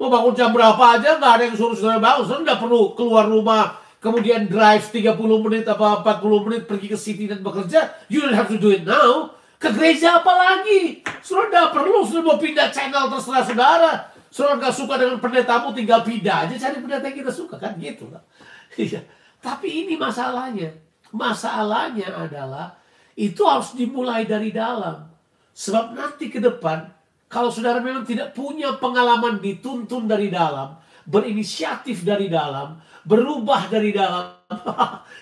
Mau 0.00 0.10
bangun 0.10 0.34
jam 0.34 0.50
berapa 0.50 0.80
aja, 0.80 1.20
nggak 1.20 1.32
ada 1.38 1.42
yang 1.46 1.56
suruh 1.56 1.76
saudara 1.76 2.00
bangun. 2.00 2.24
Saudara 2.24 2.42
nggak 2.50 2.60
perlu 2.64 2.80
keluar 2.96 3.24
rumah, 3.28 3.78
kemudian 4.02 4.48
drive 4.48 4.90
30 4.90 5.16
menit 5.44 5.64
apa 5.70 6.02
40 6.02 6.46
menit 6.50 6.62
pergi 6.66 6.88
ke 6.90 6.98
city 6.98 7.24
dan 7.30 7.44
bekerja. 7.44 7.94
You 8.10 8.24
don't 8.24 8.34
have 8.34 8.50
to 8.50 8.58
do 8.58 8.72
it 8.72 8.82
now. 8.82 9.36
Ke 9.60 9.70
gereja 9.70 10.20
apa 10.20 10.32
lagi? 10.34 11.04
Saudara 11.22 11.48
nggak 11.48 11.70
perlu, 11.72 12.02
sudah 12.02 12.22
mau 12.26 12.36
pindah 12.40 12.68
channel 12.74 13.06
terserah 13.12 13.44
saudara. 13.44 13.92
Saudara 14.34 14.58
nggak 14.58 14.74
suka 14.74 14.94
dengan 14.98 15.22
pendetamu, 15.22 15.70
tinggal 15.70 16.02
pindah 16.02 16.50
aja 16.50 16.54
cari 16.58 16.82
pendeta 16.82 17.06
yang 17.06 17.18
kita 17.22 17.32
suka 17.32 17.56
kan 17.60 17.78
gitu 17.78 18.10
lah. 18.10 18.20
Iya. 18.74 19.06
Tapi 19.38 19.86
ini 19.86 19.94
masalahnya. 19.94 20.74
Masalahnya 21.14 22.10
adalah 22.10 22.74
itu 23.14 23.46
harus 23.46 23.78
dimulai 23.78 24.26
dari 24.26 24.50
dalam. 24.50 25.13
Sebab 25.54 25.94
nanti 25.94 26.28
ke 26.34 26.42
depan, 26.42 26.90
kalau 27.30 27.48
saudara 27.48 27.78
memang 27.78 28.02
tidak 28.02 28.34
punya 28.34 28.74
pengalaman 28.82 29.38
dituntun 29.38 30.10
dari 30.10 30.28
dalam, 30.28 30.74
berinisiatif 31.06 32.02
dari 32.02 32.26
dalam, 32.26 32.82
berubah 33.06 33.70
dari 33.70 33.94
dalam, 33.94 34.34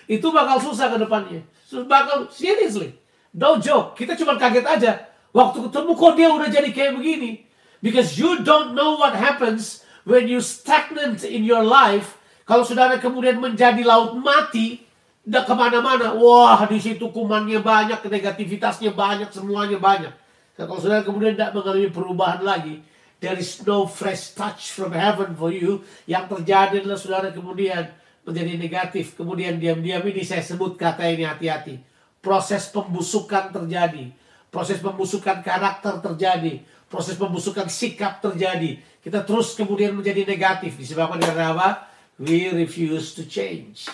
itu 0.09 0.25
bakal 0.33 0.57
susah 0.57 0.89
ke 0.89 0.97
depannya. 0.97 1.41
Bakal 1.69 2.33
seriously. 2.33 2.97
No 3.33 3.57
joke. 3.57 3.97
Kita 3.97 4.13
cuma 4.13 4.37
kaget 4.37 4.65
aja. 4.65 4.91
Waktu 5.33 5.69
ketemu 5.69 5.91
kok 5.97 6.13
dia 6.13 6.29
udah 6.29 6.49
jadi 6.49 6.69
kayak 6.69 6.93
begini. 7.01 7.49
Because 7.81 8.15
you 8.15 8.45
don't 8.45 8.77
know 8.77 8.95
what 9.01 9.17
happens 9.17 9.81
when 10.05 10.29
you 10.29 10.37
stagnant 10.39 11.25
in 11.25 11.41
your 11.41 11.65
life. 11.65 12.21
Kalau 12.45 12.61
saudara 12.61 13.01
kemudian 13.01 13.41
menjadi 13.41 13.81
laut 13.81 14.13
mati, 14.21 14.85
udah 15.25 15.43
ke 15.43 15.53
mana-mana. 15.57 16.13
Wah, 16.13 16.61
di 16.69 16.77
situ 16.77 17.09
kumannya 17.09 17.63
banyak, 17.63 18.05
negativitasnya 18.05 18.93
banyak, 18.93 19.33
semuanya 19.33 19.81
banyak. 19.81 20.13
Kalau 20.53 20.77
saudara 20.77 21.01
kemudian 21.01 21.33
tidak 21.33 21.57
mengalami 21.57 21.89
perubahan 21.89 22.41
lagi, 22.45 22.85
there 23.17 23.37
is 23.37 23.61
no 23.65 23.89
fresh 23.89 24.37
touch 24.37 24.69
from 24.69 24.93
heaven 24.93 25.33
for 25.33 25.49
you. 25.49 25.81
Yang 26.05 26.37
terjadi 26.37 26.85
adalah 26.85 26.99
saudara 26.99 27.29
kemudian 27.33 27.89
menjadi 28.21 28.53
negatif. 28.55 29.17
Kemudian 29.17 29.57
diam-diam 29.57 30.05
ini 30.05 30.21
saya 30.21 30.45
sebut 30.45 30.77
kata 30.77 31.09
ini 31.09 31.25
hati-hati 31.25 31.93
proses 32.23 32.71
pembusukan 32.71 33.51
terjadi, 33.51 34.07
proses 34.47 34.79
pembusukan 34.79 35.43
karakter 35.43 35.99
terjadi, 35.99 36.63
proses 36.87 37.19
pembusukan 37.19 37.67
sikap 37.67 38.23
terjadi. 38.23 38.79
Kita 39.03 39.27
terus 39.27 39.59
kemudian 39.59 39.91
menjadi 39.91 40.23
negatif 40.23 40.79
disebabkan 40.79 41.19
karena 41.19 41.51
apa? 41.51 41.69
We 42.15 42.47
refuse 42.55 43.11
to 43.19 43.27
change. 43.27 43.91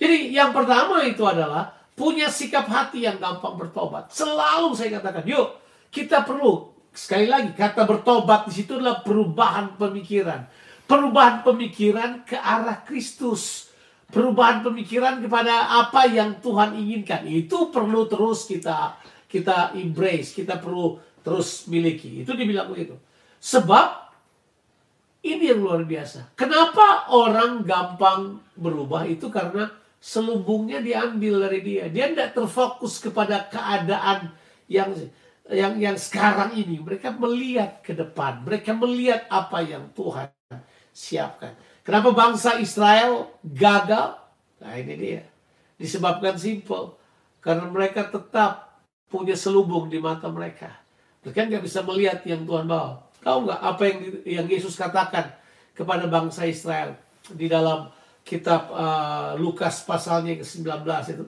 Jadi 0.00 0.32
yang 0.32 0.56
pertama 0.56 1.04
itu 1.04 1.20
adalah 1.28 1.76
punya 1.92 2.32
sikap 2.32 2.64
hati 2.64 3.04
yang 3.04 3.20
gampang 3.20 3.60
bertobat. 3.60 4.08
Selalu 4.08 4.72
saya 4.72 4.96
katakan, 4.96 5.28
yuk 5.28 5.60
kita 5.92 6.24
perlu 6.24 6.72
sekali 6.90 7.28
lagi 7.28 7.52
kata 7.52 7.84
bertobat 7.84 8.48
di 8.48 8.52
situ 8.56 8.80
adalah 8.80 9.04
perubahan 9.04 9.76
pemikiran. 9.76 10.48
Perubahan 10.88 11.44
pemikiran 11.44 12.24
ke 12.24 12.36
arah 12.36 12.80
Kristus 12.82 13.72
perubahan 14.12 14.60
pemikiran 14.60 15.24
kepada 15.24 15.80
apa 15.80 16.04
yang 16.04 16.38
Tuhan 16.44 16.76
inginkan. 16.76 17.24
Itu 17.24 17.72
perlu 17.72 18.04
terus 18.06 18.44
kita 18.44 19.00
kita 19.26 19.72
embrace, 19.72 20.36
kita 20.36 20.60
perlu 20.60 21.00
terus 21.24 21.64
miliki. 21.66 22.20
Itu 22.20 22.36
dibilang 22.36 22.68
begitu. 22.68 23.00
Sebab 23.40 24.12
ini 25.24 25.48
yang 25.48 25.64
luar 25.64 25.88
biasa. 25.88 26.36
Kenapa 26.36 27.08
orang 27.08 27.64
gampang 27.64 28.44
berubah 28.52 29.08
itu 29.08 29.32
karena 29.32 29.72
selubungnya 29.96 30.84
diambil 30.84 31.48
dari 31.48 31.64
dia. 31.64 31.84
Dia 31.88 32.12
tidak 32.12 32.36
terfokus 32.36 33.00
kepada 33.00 33.48
keadaan 33.48 34.34
yang 34.68 34.92
yang 35.52 35.76
yang 35.78 35.96
sekarang 36.00 36.56
ini. 36.56 36.80
Mereka 36.80 37.14
melihat 37.16 37.84
ke 37.84 37.92
depan. 37.92 38.42
Mereka 38.42 38.72
melihat 38.76 39.28
apa 39.28 39.60
yang 39.62 39.92
Tuhan 39.92 40.32
siapkan. 40.90 41.54
Kenapa 41.84 42.10
bangsa 42.12 42.58
Israel 42.58 43.32
gagal? 43.44 44.16
Nah 44.60 44.74
ini 44.76 44.94
dia. 44.96 45.22
Disebabkan 45.76 46.36
simpel. 46.40 46.96
Karena 47.42 47.66
mereka 47.66 48.06
tetap 48.06 48.80
punya 49.10 49.36
selubung 49.36 49.92
di 49.92 49.98
mata 50.00 50.30
mereka. 50.32 50.72
Mereka 51.22 51.52
nggak 51.52 51.64
bisa 51.64 51.84
melihat 51.84 52.24
yang 52.24 52.48
Tuhan 52.48 52.66
bawa. 52.66 53.02
Tahu 53.22 53.38
nggak 53.46 53.60
apa 53.60 53.82
yang 53.86 53.98
yang 54.26 54.46
Yesus 54.50 54.74
katakan 54.74 55.30
kepada 55.76 56.06
bangsa 56.10 56.48
Israel 56.48 56.98
di 57.30 57.46
dalam 57.46 57.90
kitab 58.22 58.70
uh, 58.70 59.34
Lukas 59.38 59.82
pasalnya 59.82 60.38
ke-19 60.42 60.86
itu. 61.14 61.26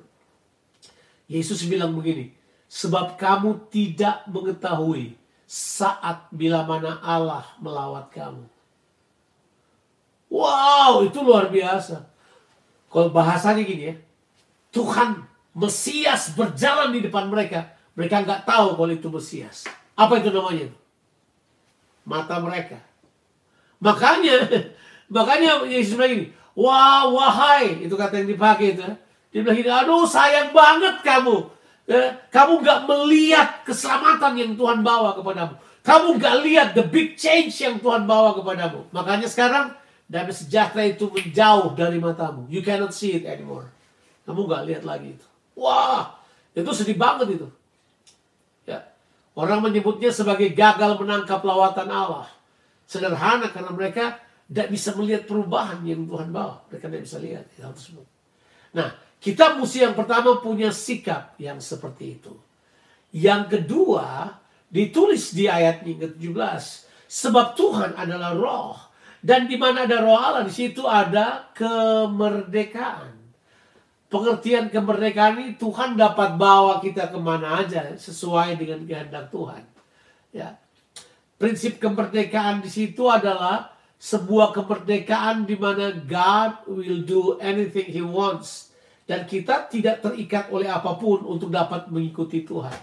Yesus 1.25 1.65
bilang 1.65 1.97
begini, 1.97 2.35
sebab 2.75 3.15
kamu 3.15 3.71
tidak 3.71 4.27
mengetahui 4.27 5.15
saat 5.47 6.27
bila 6.35 6.67
mana 6.67 6.99
Allah 6.99 7.47
melawat 7.63 8.11
kamu. 8.11 8.51
Wow, 10.27 11.07
itu 11.07 11.23
luar 11.23 11.55
biasa. 11.55 12.03
Kalau 12.91 13.15
bahasanya 13.15 13.63
gini 13.63 13.95
ya, 13.95 13.97
Tuhan 14.75 15.23
Mesias 15.55 16.35
berjalan 16.35 16.91
di 16.91 17.07
depan 17.07 17.31
mereka. 17.31 17.71
Mereka 17.95 18.27
nggak 18.27 18.43
tahu 18.43 18.75
kalau 18.75 18.91
itu 18.91 19.07
Mesias. 19.07 19.71
Apa 19.95 20.19
itu 20.19 20.35
namanya? 20.35 20.67
Mata 22.03 22.43
mereka. 22.43 22.83
Makanya, 23.79 24.51
makanya 25.15 25.63
Yesus 25.71 25.95
bilang 25.95 26.19
ini, 26.19 26.27
wah 26.59 27.07
wahai, 27.07 27.87
itu 27.87 27.95
kata 27.95 28.19
yang 28.19 28.35
dipakai 28.35 28.75
itu. 28.75 28.83
Dia 29.31 29.47
bilang 29.47 29.59
gini, 29.63 29.71
aduh 29.71 30.03
sayang 30.03 30.51
banget 30.51 30.99
kamu. 31.07 31.55
Ya, 31.85 32.17
kamu 32.33 32.65
nggak 32.65 32.81
melihat 32.89 33.49
keselamatan 33.69 34.33
yang 34.41 34.53
Tuhan 34.57 34.81
bawa 34.81 35.17
kepadamu. 35.21 35.55
Kamu 35.85 36.17
nggak 36.17 36.37
lihat 36.41 36.69
the 36.73 36.85
big 36.85 37.21
change 37.21 37.61
yang 37.61 37.77
Tuhan 37.77 38.09
bawa 38.09 38.33
kepadamu. 38.41 38.89
Makanya 38.89 39.29
sekarang 39.29 39.77
Damai 40.05 40.37
sejahtera 40.37 40.85
itu 40.85 41.09
menjauh 41.09 41.73
dari 41.73 41.97
matamu. 41.97 42.45
You 42.53 42.61
cannot 42.61 42.93
see 42.93 43.17
it 43.17 43.25
anymore. 43.25 43.73
Kamu 44.29 44.45
gak 44.45 44.69
lihat 44.69 44.85
lagi 44.85 45.17
itu. 45.17 45.27
Wah, 45.57 46.21
itu 46.53 46.71
sedih 46.77 46.97
banget 46.97 47.41
itu. 47.41 47.49
Ya. 48.69 48.85
Orang 49.33 49.65
menyebutnya 49.65 50.13
sebagai 50.13 50.53
gagal 50.53 51.01
menangkap 51.01 51.41
lawatan 51.41 51.89
Allah. 51.89 52.29
Sederhana 52.85 53.49
karena 53.49 53.73
mereka 53.73 54.21
tidak 54.45 54.69
bisa 54.69 54.93
melihat 54.93 55.25
perubahan 55.25 55.81
yang 55.89 56.05
Tuhan 56.05 56.29
bawa. 56.29 56.61
Mereka 56.69 56.85
tidak 56.93 57.03
bisa 57.09 57.17
lihat 57.25 57.45
hal 57.57 57.73
tersebut. 57.73 58.05
Nah, 58.77 58.93
kita 59.25 59.57
mesti 59.57 59.89
yang 59.89 59.97
pertama 59.97 60.37
punya 60.45 60.69
sikap 60.69 61.33
yang 61.41 61.57
seperti 61.57 62.21
itu. 62.21 62.37
Yang 63.09 63.57
kedua, 63.57 64.37
ditulis 64.69 65.33
di 65.33 65.49
ayat 65.49 65.81
yang 65.89 66.05
ke-17. 66.05 66.85
Sebab 67.09 67.55
Tuhan 67.55 67.95
adalah 67.95 68.35
roh 68.35 68.75
Dan 69.25 69.47
di 69.49 69.57
mana 69.57 69.89
ada 69.89 70.05
roh 70.05 70.21
Allah, 70.21 70.45
di 70.45 70.53
situ 70.53 70.85
ada 70.85 71.49
kemerdekaan. 71.57 73.17
Pengertian 74.13 74.69
kemerdekaan 74.69 75.41
ini 75.41 75.57
Tuhan 75.57 75.97
dapat 75.97 76.37
bawa 76.37 76.85
kita 76.85 77.09
ke 77.09 77.17
mana 77.17 77.65
aja 77.65 77.97
sesuai 77.97 78.61
dengan 78.61 78.85
kehendak 78.85 79.33
Tuhan. 79.33 79.65
Ya, 80.37 80.61
prinsip 81.41 81.81
kemerdekaan 81.81 82.61
di 82.61 82.69
situ 82.69 83.09
adalah 83.09 83.73
sebuah 83.97 84.53
kemerdekaan 84.53 85.49
di 85.49 85.57
mana 85.57 85.97
God 85.97 86.69
will 86.69 87.01
do 87.09 87.41
anything 87.41 87.89
He 87.89 88.05
wants 88.05 88.74
dan 89.05 89.29
kita 89.29 89.69
tidak 89.69 90.01
terikat 90.01 90.49
oleh 90.49 90.69
apa 90.69 90.97
pun 90.97 91.25
untuk 91.29 91.53
dapat 91.53 91.93
mengikuti 91.93 92.45
Tuhan. 92.45 92.77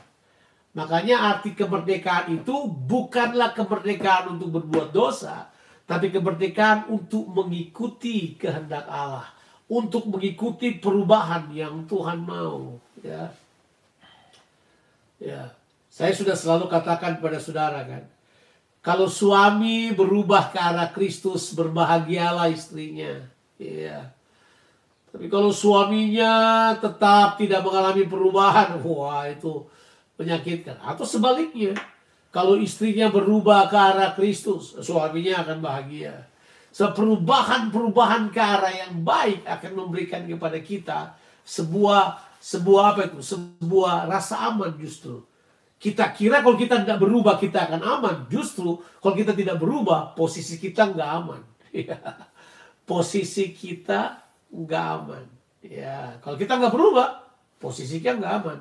Makanya 0.71 1.35
arti 1.35 1.51
kemerdekaan 1.51 2.31
itu 2.31 2.69
bukanlah 2.69 3.51
kemerdekaan 3.51 4.39
untuk 4.39 4.61
berbuat 4.61 4.95
dosa, 4.95 5.51
tapi 5.83 6.07
kemerdekaan 6.13 6.87
untuk 6.87 7.27
mengikuti 7.27 8.39
kehendak 8.39 8.87
Allah, 8.87 9.27
untuk 9.67 10.07
mengikuti 10.07 10.79
perubahan 10.79 11.51
yang 11.51 11.83
Tuhan 11.89 12.23
mau. 12.23 12.79
Ya, 13.03 13.35
ya. 15.19 15.51
Saya 15.91 16.15
sudah 16.15 16.39
selalu 16.39 16.71
katakan 16.71 17.19
pada 17.19 17.35
saudara 17.35 17.83
kan, 17.83 18.07
kalau 18.79 19.11
suami 19.11 19.91
berubah 19.91 20.55
ke 20.55 20.57
arah 20.57 20.87
Kristus, 20.95 21.51
berbahagialah 21.51 22.47
istrinya. 22.47 23.27
Ya. 23.59 24.15
Tapi 25.11 25.27
kalau 25.27 25.51
suaminya 25.51 26.71
tetap 26.79 27.35
tidak 27.35 27.61
mengalami 27.67 28.07
perubahan, 28.07 28.79
wah 28.79 29.27
itu 29.27 29.67
menyakitkan. 30.15 30.79
Atau 30.79 31.03
sebaliknya, 31.03 31.75
kalau 32.31 32.55
istrinya 32.55 33.11
berubah 33.11 33.67
ke 33.67 33.75
arah 33.75 34.15
Kristus, 34.15 34.79
suaminya 34.79 35.43
akan 35.43 35.59
bahagia. 35.59 36.31
So, 36.71 36.87
perubahan-perubahan 36.95 38.31
ke 38.31 38.39
arah 38.39 38.71
yang 38.71 39.03
baik 39.03 39.43
akan 39.43 39.71
memberikan 39.75 40.23
kepada 40.23 40.55
kita 40.63 40.99
sebuah 41.43 42.31
sebuah 42.39 42.83
apa 42.95 43.01
itu? 43.11 43.19
Sebuah 43.19 44.07
rasa 44.07 44.47
aman 44.47 44.79
justru. 44.79 45.27
Kita 45.75 46.07
kira 46.15 46.39
kalau 46.39 46.55
kita 46.55 46.87
tidak 46.87 47.03
berubah 47.03 47.35
kita 47.35 47.67
akan 47.67 47.81
aman. 47.83 48.15
Justru 48.31 48.79
kalau 49.03 49.11
kita 49.11 49.35
tidak 49.35 49.59
berubah 49.59 50.15
posisi 50.15 50.55
kita 50.55 50.87
nggak 50.95 51.09
aman. 51.11 51.41
posisi 52.89 53.51
kita 53.51 54.30
nggak 54.51 54.85
aman. 55.01 55.25
Ya, 55.63 56.19
kalau 56.19 56.35
kita 56.35 56.59
nggak 56.59 56.73
berubah 56.73 57.23
posisi 57.57 58.03
kita 58.03 58.19
nggak 58.19 58.33
aman. 58.43 58.59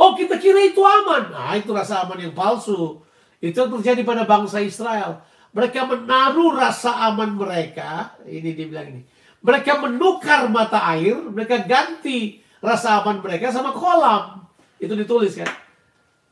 Oh 0.00 0.18
kita 0.18 0.34
kira 0.40 0.58
itu 0.66 0.82
aman. 0.82 1.30
Nah 1.30 1.54
itu 1.54 1.70
rasa 1.70 2.02
aman 2.02 2.18
yang 2.18 2.34
palsu. 2.34 2.98
Itu 3.38 3.66
yang 3.66 3.70
terjadi 3.78 4.02
pada 4.02 4.26
bangsa 4.26 4.58
Israel. 4.58 5.22
Mereka 5.52 5.84
menaruh 5.86 6.58
rasa 6.58 7.06
aman 7.12 7.38
mereka. 7.38 8.16
Ini 8.26 8.50
dibilang 8.50 8.88
ini. 8.88 9.02
Mereka 9.42 9.78
menukar 9.78 10.50
mata 10.50 10.82
air. 10.96 11.18
Mereka 11.22 11.70
ganti 11.70 12.42
rasa 12.58 13.02
aman 13.02 13.22
mereka 13.22 13.54
sama 13.54 13.70
kolam. 13.70 14.42
Itu 14.82 14.98
ditulis 14.98 15.38
kan. 15.38 15.50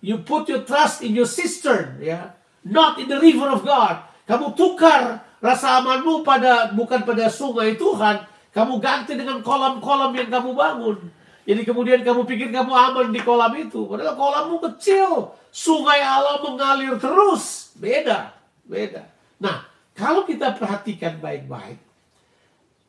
You 0.00 0.24
put 0.24 0.48
your 0.48 0.64
trust 0.64 1.04
in 1.04 1.12
your 1.12 1.28
cistern. 1.28 2.00
ya, 2.00 2.32
Not 2.64 2.98
in 2.98 3.06
the 3.06 3.20
river 3.20 3.52
of 3.52 3.62
God. 3.62 4.08
Kamu 4.24 4.56
tukar 4.56 5.26
rasa 5.42 5.82
amanmu 5.82 6.22
pada 6.24 6.72
bukan 6.72 7.04
pada 7.04 7.28
sungai 7.28 7.76
Tuhan. 7.76 8.29
Kamu 8.50 8.82
ganti 8.82 9.14
dengan 9.14 9.38
kolam-kolam 9.46 10.10
yang 10.10 10.26
kamu 10.26 10.50
bangun. 10.58 10.98
Jadi 11.46 11.62
kemudian 11.62 12.02
kamu 12.02 12.26
pikir 12.26 12.48
kamu 12.50 12.72
aman 12.74 13.06
di 13.14 13.22
kolam 13.22 13.54
itu. 13.54 13.86
Padahal 13.86 14.18
kolammu 14.18 14.56
kecil. 14.70 15.34
Sungai 15.54 16.02
Allah 16.02 16.42
mengalir 16.42 16.98
terus. 16.98 17.74
Beda. 17.78 18.34
Beda. 18.66 19.06
Nah, 19.38 19.66
kalau 19.94 20.26
kita 20.26 20.54
perhatikan 20.58 21.22
baik-baik. 21.22 21.78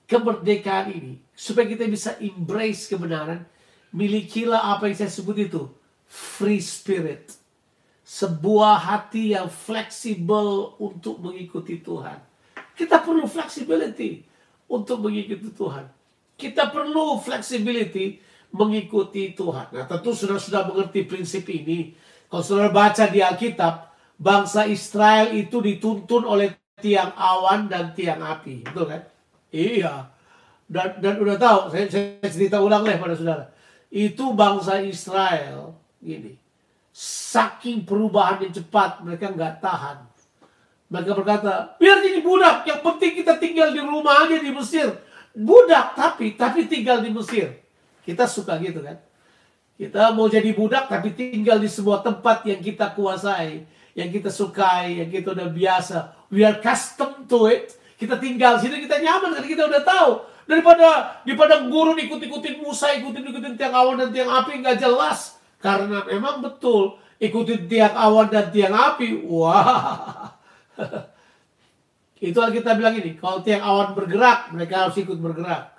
Kemerdekaan 0.10 0.92
ini. 0.92 1.14
Supaya 1.38 1.70
kita 1.70 1.86
bisa 1.86 2.18
embrace 2.18 2.90
kebenaran. 2.90 3.46
Milikilah 3.94 4.78
apa 4.78 4.90
yang 4.90 4.98
saya 4.98 5.14
sebut 5.14 5.38
itu. 5.46 5.70
Free 6.10 6.60
spirit. 6.60 7.38
Sebuah 8.02 8.82
hati 8.82 9.38
yang 9.38 9.48
fleksibel 9.48 10.76
untuk 10.82 11.22
mengikuti 11.22 11.80
Tuhan. 11.80 12.20
Kita 12.76 13.00
perlu 13.00 13.24
flexibility 13.30 14.31
untuk 14.72 15.04
mengikuti 15.04 15.52
Tuhan. 15.52 15.86
Kita 16.40 16.72
perlu 16.72 17.20
flexibility 17.20 18.24
mengikuti 18.56 19.36
Tuhan. 19.36 19.76
Nah 19.76 19.86
tentu 19.86 20.16
sudah 20.16 20.40
sudah 20.40 20.64
mengerti 20.72 21.04
prinsip 21.04 21.44
ini. 21.52 21.92
Kalau 22.32 22.44
saudara 22.44 22.72
baca 22.72 23.12
di 23.12 23.20
Alkitab, 23.20 23.92
bangsa 24.16 24.64
Israel 24.64 25.36
itu 25.36 25.60
dituntun 25.60 26.24
oleh 26.24 26.56
tiang 26.80 27.12
awan 27.14 27.68
dan 27.68 27.92
tiang 27.92 28.24
api. 28.24 28.64
Betul 28.64 28.88
kan? 28.88 29.02
Iya. 29.52 30.08
Dan, 30.72 31.04
dan 31.04 31.20
udah 31.20 31.36
tahu, 31.36 31.60
saya, 31.68 31.92
saya 31.92 32.32
cerita 32.32 32.64
ulang 32.64 32.88
deh 32.88 32.96
pada 32.96 33.12
saudara. 33.12 33.52
Itu 33.92 34.32
bangsa 34.32 34.80
Israel, 34.80 35.76
gini. 36.00 36.40
Saking 36.96 37.84
perubahan 37.84 38.40
yang 38.48 38.56
cepat, 38.56 39.04
mereka 39.04 39.36
nggak 39.36 39.60
tahan. 39.60 40.00
Mereka 40.92 41.16
berkata, 41.16 41.80
biar 41.80 42.04
jadi 42.04 42.20
budak, 42.20 42.68
yang 42.68 42.84
penting 42.84 43.24
kita 43.24 43.40
tinggal 43.40 43.72
di 43.72 43.80
rumah 43.80 44.28
aja 44.28 44.36
di 44.36 44.52
Mesir. 44.52 44.92
Budak, 45.32 45.96
tapi 45.96 46.36
tapi 46.36 46.68
tinggal 46.68 47.00
di 47.00 47.08
Mesir. 47.16 47.64
Kita 48.04 48.28
suka 48.28 48.60
gitu 48.60 48.84
kan. 48.84 49.00
Kita 49.80 50.12
mau 50.12 50.28
jadi 50.28 50.52
budak 50.52 50.92
tapi 50.92 51.16
tinggal 51.16 51.64
di 51.64 51.72
sebuah 51.72 52.04
tempat 52.04 52.44
yang 52.44 52.60
kita 52.60 52.92
kuasai, 52.92 53.64
yang 53.96 54.12
kita 54.12 54.28
sukai, 54.28 55.00
yang 55.00 55.08
kita 55.08 55.32
udah 55.32 55.48
biasa. 55.48 56.28
We 56.28 56.44
are 56.44 56.60
custom 56.60 57.24
to 57.32 57.48
it. 57.48 57.72
Kita 57.96 58.20
tinggal 58.20 58.60
sini 58.60 58.84
kita 58.84 59.00
nyaman 59.00 59.32
karena 59.40 59.48
kita 59.48 59.64
udah 59.72 59.82
tahu. 59.88 60.12
Daripada 60.44 61.24
di 61.24 61.32
padang 61.40 61.72
gurun 61.72 61.96
ikut-ikutin 61.96 62.60
Musa, 62.60 62.92
ikutin-ikutin 63.00 63.56
tiang 63.56 63.72
awan 63.72 63.96
dan 63.96 64.10
tiang 64.12 64.28
api 64.28 64.60
nggak 64.60 64.76
jelas. 64.76 65.40
Karena 65.64 66.04
memang 66.04 66.44
betul 66.44 67.00
ikutin 67.22 67.72
tiang 67.72 67.96
awan 67.96 68.28
dan 68.28 68.52
tiang 68.52 68.76
api, 68.76 69.24
wah. 69.24 70.31
Itu 72.22 72.38
kita 72.38 72.78
bilang 72.78 72.94
ini, 73.02 73.18
kalau 73.18 73.42
tiang 73.42 73.66
awan 73.66 73.98
bergerak, 73.98 74.54
mereka 74.54 74.86
harus 74.86 74.96
ikut 75.02 75.18
bergerak. 75.18 75.74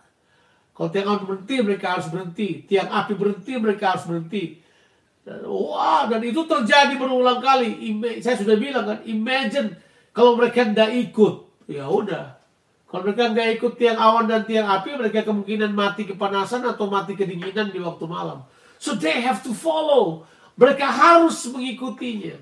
Kalau 0.75 0.89
tiang 0.91 1.07
awan 1.07 1.23
berhenti, 1.23 1.57
mereka 1.63 1.95
harus 1.95 2.11
berhenti. 2.11 2.67
Tiang 2.67 2.91
api 2.91 3.15
berhenti, 3.15 3.53
mereka 3.63 3.95
harus 3.95 4.11
berhenti. 4.11 4.59
Dan, 5.23 5.47
wah, 5.47 6.11
dan 6.11 6.19
itu 6.27 6.43
terjadi 6.43 6.99
berulang 6.99 7.39
kali. 7.39 7.95
Ima 7.95 8.19
saya 8.19 8.35
sudah 8.35 8.59
bilang 8.59 8.85
kan, 8.91 8.99
imagine 9.07 9.79
kalau 10.11 10.35
mereka 10.35 10.67
tidak 10.67 10.91
ikut, 10.91 11.35
ya 11.71 11.87
udah. 11.87 12.43
Kalau 12.91 13.09
mereka 13.09 13.33
nggak 13.33 13.49
ikut 13.57 13.73
tiang 13.79 13.97
awan 13.97 14.27
dan 14.27 14.43
tiang 14.45 14.69
api, 14.69 14.99
mereka 14.99 15.25
kemungkinan 15.25 15.71
mati 15.73 16.05
kepanasan 16.05 16.67
atau 16.67 16.91
mati 16.91 17.15
kedinginan 17.15 17.71
di 17.71 17.79
waktu 17.79 18.05
malam. 18.05 18.43
So 18.83 18.99
they 18.99 19.23
have 19.23 19.41
to 19.47 19.55
follow. 19.55 20.27
Mereka 20.59 20.85
harus 20.85 21.47
mengikutinya. 21.49 22.37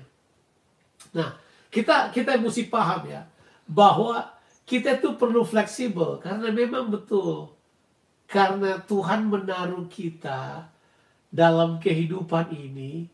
Nah, 1.15 1.37
kita 1.71 2.11
kita 2.11 2.35
mesti 2.37 2.67
paham 2.67 3.07
ya 3.07 3.25
bahwa 3.65 4.27
kita 4.67 4.99
itu 4.99 5.15
perlu 5.15 5.47
fleksibel 5.47 6.19
karena 6.19 6.51
memang 6.51 6.91
betul 6.91 7.55
karena 8.31 8.79
Tuhan 8.83 9.27
menaruh 9.27 9.91
kita 9.91 10.71
dalam 11.27 11.79
kehidupan 11.79 12.51
ini 12.51 13.07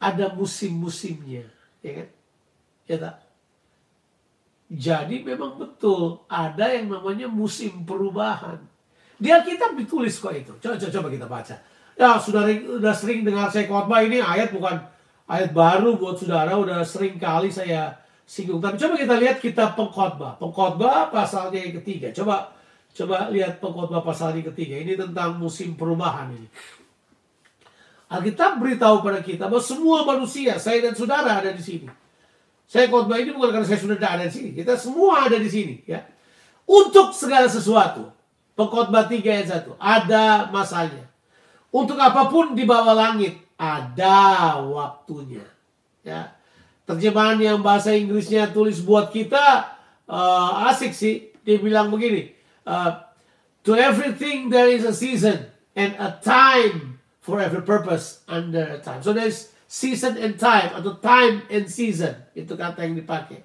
ada 0.00 0.32
musim-musimnya, 0.32 1.44
ya 1.84 1.92
kan? 2.02 2.08
Ya 2.88 2.96
tak? 2.98 3.16
Jadi 4.72 5.20
memang 5.20 5.60
betul 5.60 6.24
ada 6.26 6.72
yang 6.72 6.88
namanya 6.88 7.28
musim 7.28 7.84
perubahan. 7.84 8.58
Di 9.20 9.28
Alkitab 9.28 9.76
ditulis 9.76 10.16
kok 10.16 10.32
itu. 10.32 10.56
Coba, 10.58 10.80
coba, 10.80 10.90
coba 10.90 11.08
kita 11.12 11.26
baca. 11.28 11.56
Ya 11.92 12.16
sudah 12.16 12.48
sudah 12.48 12.94
sering 12.96 13.22
dengar 13.22 13.52
saya 13.52 13.68
khotbah 13.68 14.00
ini 14.00 14.18
ayat 14.18 14.48
bukan 14.50 14.80
ayat 15.28 15.52
baru 15.52 16.00
buat 16.00 16.16
saudara. 16.16 16.56
Udah 16.56 16.80
sering 16.88 17.20
kali 17.20 17.52
saya 17.52 18.01
singgung. 18.24 18.62
Tapi 18.62 18.76
coba 18.78 18.94
kita 18.96 19.14
lihat 19.18 19.36
kitab 19.42 19.74
pengkhotbah. 19.74 20.38
Pengkhotbah 20.40 21.12
pasalnya 21.12 21.58
yang 21.62 21.74
ketiga. 21.82 22.10
Coba 22.10 22.52
Coba 22.92 23.32
lihat 23.32 23.56
pengkhotbah 23.56 24.04
pasal 24.04 24.36
yang 24.36 24.52
ketiga. 24.52 24.76
Ini 24.76 25.00
tentang 25.00 25.40
musim 25.40 25.72
perubahan 25.80 26.28
ini. 26.36 26.48
Alkitab 28.12 28.60
beritahu 28.60 29.00
pada 29.00 29.24
kita 29.24 29.48
bahwa 29.48 29.64
semua 29.64 30.04
manusia, 30.04 30.60
saya 30.60 30.84
dan 30.84 30.92
saudara 30.92 31.40
ada 31.40 31.56
di 31.56 31.64
sini. 31.64 31.88
Saya 32.68 32.92
khotbah 32.92 33.16
ini 33.16 33.32
bukan 33.32 33.56
karena 33.56 33.68
saya 33.68 33.80
sudah 33.80 33.96
ada 33.96 34.28
di 34.28 34.34
sini. 34.36 34.50
Kita 34.52 34.76
semua 34.76 35.24
ada 35.24 35.40
di 35.40 35.48
sini. 35.48 35.80
ya. 35.88 36.04
Untuk 36.68 37.16
segala 37.16 37.48
sesuatu. 37.48 38.12
Pengkhotbah 38.52 39.08
3 39.08 39.24
ayat 39.24 39.48
1. 39.64 39.80
Ada 39.80 40.52
masanya. 40.52 41.08
Untuk 41.72 41.96
apa 41.96 42.28
pun 42.28 42.52
di 42.52 42.68
bawah 42.68 42.92
langit. 42.92 43.40
Ada 43.56 44.60
waktunya. 44.60 45.48
Ya. 46.04 46.36
Terjemahan 46.92 47.40
yang 47.40 47.64
bahasa 47.64 47.96
Inggrisnya 47.96 48.52
tulis 48.52 48.84
buat 48.84 49.08
kita 49.08 49.72
uh, 50.04 50.68
asik 50.68 50.92
sih. 50.92 51.32
Dia 51.42 51.56
bilang 51.58 51.88
begini 51.88 52.36
uh, 52.68 53.02
to 53.64 53.74
everything 53.74 54.52
there 54.52 54.70
is 54.70 54.84
a 54.84 54.94
season 54.94 55.48
and 55.74 55.96
a 55.98 56.20
time 56.20 57.00
for 57.24 57.40
every 57.40 57.64
purpose 57.64 58.22
under 58.28 58.76
a 58.76 58.78
time. 58.78 59.00
So 59.02 59.16
there's 59.16 59.50
season 59.66 60.20
and 60.20 60.36
time 60.36 60.76
atau 60.76 61.00
time 61.00 61.48
and 61.48 61.66
season 61.66 62.14
itu 62.36 62.54
kata 62.54 62.84
yang 62.84 62.94
dipakai. 62.94 63.42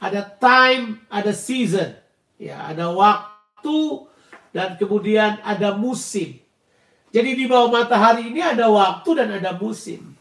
ada 0.00 0.20
time, 0.36 1.00
ada 1.08 1.32
season. 1.32 1.96
Ya, 2.36 2.68
ada 2.68 2.92
waktu 2.92 4.04
dan 4.52 4.76
kemudian 4.76 5.40
ada 5.40 5.72
musim. 5.72 6.36
Jadi 7.12 7.30
di 7.32 7.44
bawah 7.48 7.72
matahari 7.72 8.28
ini 8.28 8.44
ada 8.44 8.68
waktu 8.68 9.10
dan 9.16 9.28
ada 9.40 9.56
musim. 9.56 10.12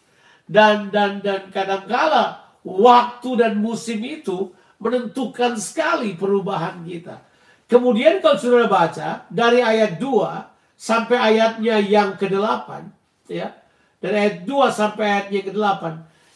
Dan 0.46 0.94
dan 0.94 1.20
dan 1.20 1.50
kadangkala 1.52 2.45
waktu 2.66 3.30
dan 3.38 3.62
musim 3.62 4.02
itu 4.02 4.50
menentukan 4.82 5.56
sekali 5.62 6.18
perubahan 6.18 6.82
kita. 6.84 7.22
Kemudian 7.70 8.20
kalau 8.20 8.38
sudah 8.38 8.70
baca 8.70 9.26
dari 9.30 9.62
ayat 9.62 10.02
2 10.02 10.78
sampai 10.78 11.18
ayatnya 11.18 11.78
yang 11.82 12.18
ke-8 12.18 12.70
ya. 13.30 13.54
Dari 14.02 14.16
ayat 14.18 14.38
2 14.44 14.70
sampai 14.74 15.06
ayatnya 15.06 15.42
ke-8 15.50 15.84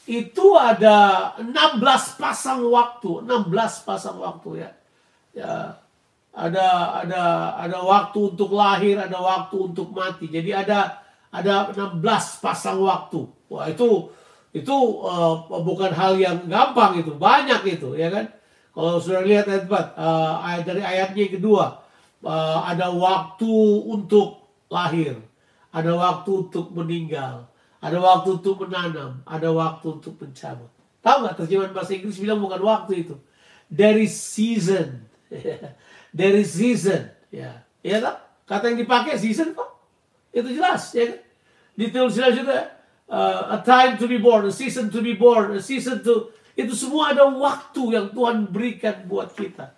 itu 0.10 0.58
ada 0.58 0.98
16 1.38 2.18
pasang 2.18 2.65
waktu, 2.65 3.30
16 3.30 3.86
pasang 3.86 4.18
waktu 4.18 4.65
ya. 4.65 4.72
Ya. 5.38 5.54
Ada 6.30 6.68
ada 7.04 7.24
ada 7.58 7.78
waktu 7.84 8.34
untuk 8.34 8.54
lahir, 8.54 8.96
ada 8.96 9.18
waktu 9.18 9.56
untuk 9.60 9.92
mati. 9.92 10.30
Jadi 10.30 10.50
ada 10.54 11.04
ada 11.30 11.74
16 11.74 12.02
pasang 12.42 12.80
waktu. 12.82 13.28
Wah, 13.50 13.70
itu 13.70 14.13
itu 14.49 14.75
uh, 15.05 15.45
bukan 15.62 15.93
hal 15.93 16.17
yang 16.17 16.49
gampang 16.49 16.97
itu, 16.97 17.13
banyak 17.13 17.62
itu 17.69 17.93
ya 17.93 18.09
kan. 18.09 18.25
Kalau 18.73 19.01
sudah 19.01 19.25
lihat 19.25 19.45
ayat 19.49 19.65
4, 19.67 19.73
uh, 19.97 20.33
ayat 20.45 20.63
dari 20.63 20.81
ayatnya 20.81 21.21
yang 21.27 21.35
kedua, 21.35 21.83
uh, 22.23 22.59
ada 22.63 22.89
waktu 22.93 23.53
untuk 23.85 24.45
lahir, 24.71 25.19
ada 25.69 25.91
waktu 25.93 26.47
untuk 26.47 26.71
meninggal, 26.73 27.49
ada 27.81 27.97
waktu 27.99 28.39
untuk 28.39 28.55
menanam, 28.65 29.21
ada 29.25 29.49
waktu 29.51 29.99
untuk 29.99 30.15
mencabut. 30.17 30.69
Tahu 30.99 31.17
nggak 31.25 31.35
terjemahan 31.43 31.71
bahasa 31.71 31.91
Inggris 31.95 32.19
bilang 32.19 32.39
bukan 32.43 32.62
waktu 32.62 33.07
itu. 33.07 33.15
Is 33.69 34.15
season. 34.17 35.05
Is 36.15 36.49
season. 36.57 37.13
Ya, 37.29 37.62
ya? 37.85 38.01
Kata 38.49 38.73
yang 38.73 38.81
dipakai 38.81 39.15
season 39.15 39.53
kok. 39.53 39.69
Itu 40.33 40.49
jelas, 40.49 40.93
ya 40.97 41.13
kan? 41.13 41.19
Ditulis 41.77 42.17
jelas 42.17 42.33
juga 42.35 42.79
uh, 43.10 43.58
a 43.58 43.60
time 43.65 43.98
to 43.98 44.06
be 44.06 44.22
born, 44.22 44.45
a 44.45 44.54
season 44.54 44.93
to 44.93 45.02
be 45.02 45.17
born, 45.17 45.58
a 45.58 45.62
season 45.62 46.00
to 46.06 46.30
itu 46.54 46.76
semua 46.76 47.15
ada 47.15 47.26
waktu 47.28 47.95
yang 47.95 48.08
Tuhan 48.12 48.52
berikan 48.52 49.08
buat 49.08 49.32
kita. 49.32 49.74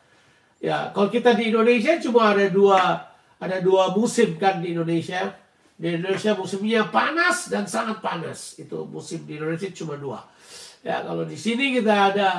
Ya, 0.62 0.90
kalau 0.94 1.10
kita 1.10 1.34
di 1.34 1.50
Indonesia 1.50 1.98
cuma 2.02 2.34
ada 2.34 2.50
dua 2.50 3.10
ada 3.42 3.58
dua 3.62 3.94
musim 3.94 4.38
kan 4.38 4.62
di 4.62 4.74
Indonesia. 4.74 5.34
Di 5.82 5.98
Indonesia 5.98 6.38
musimnya 6.38 6.86
panas 6.94 7.50
dan 7.50 7.66
sangat 7.66 8.06
panas. 8.06 8.58
Itu 8.62 8.86
musim 8.86 9.26
di 9.26 9.42
Indonesia 9.42 9.70
cuma 9.74 9.98
dua. 9.98 10.22
Ya, 10.86 11.02
kalau 11.02 11.26
di 11.26 11.38
sini 11.38 11.74
kita 11.78 12.14
ada 12.14 12.30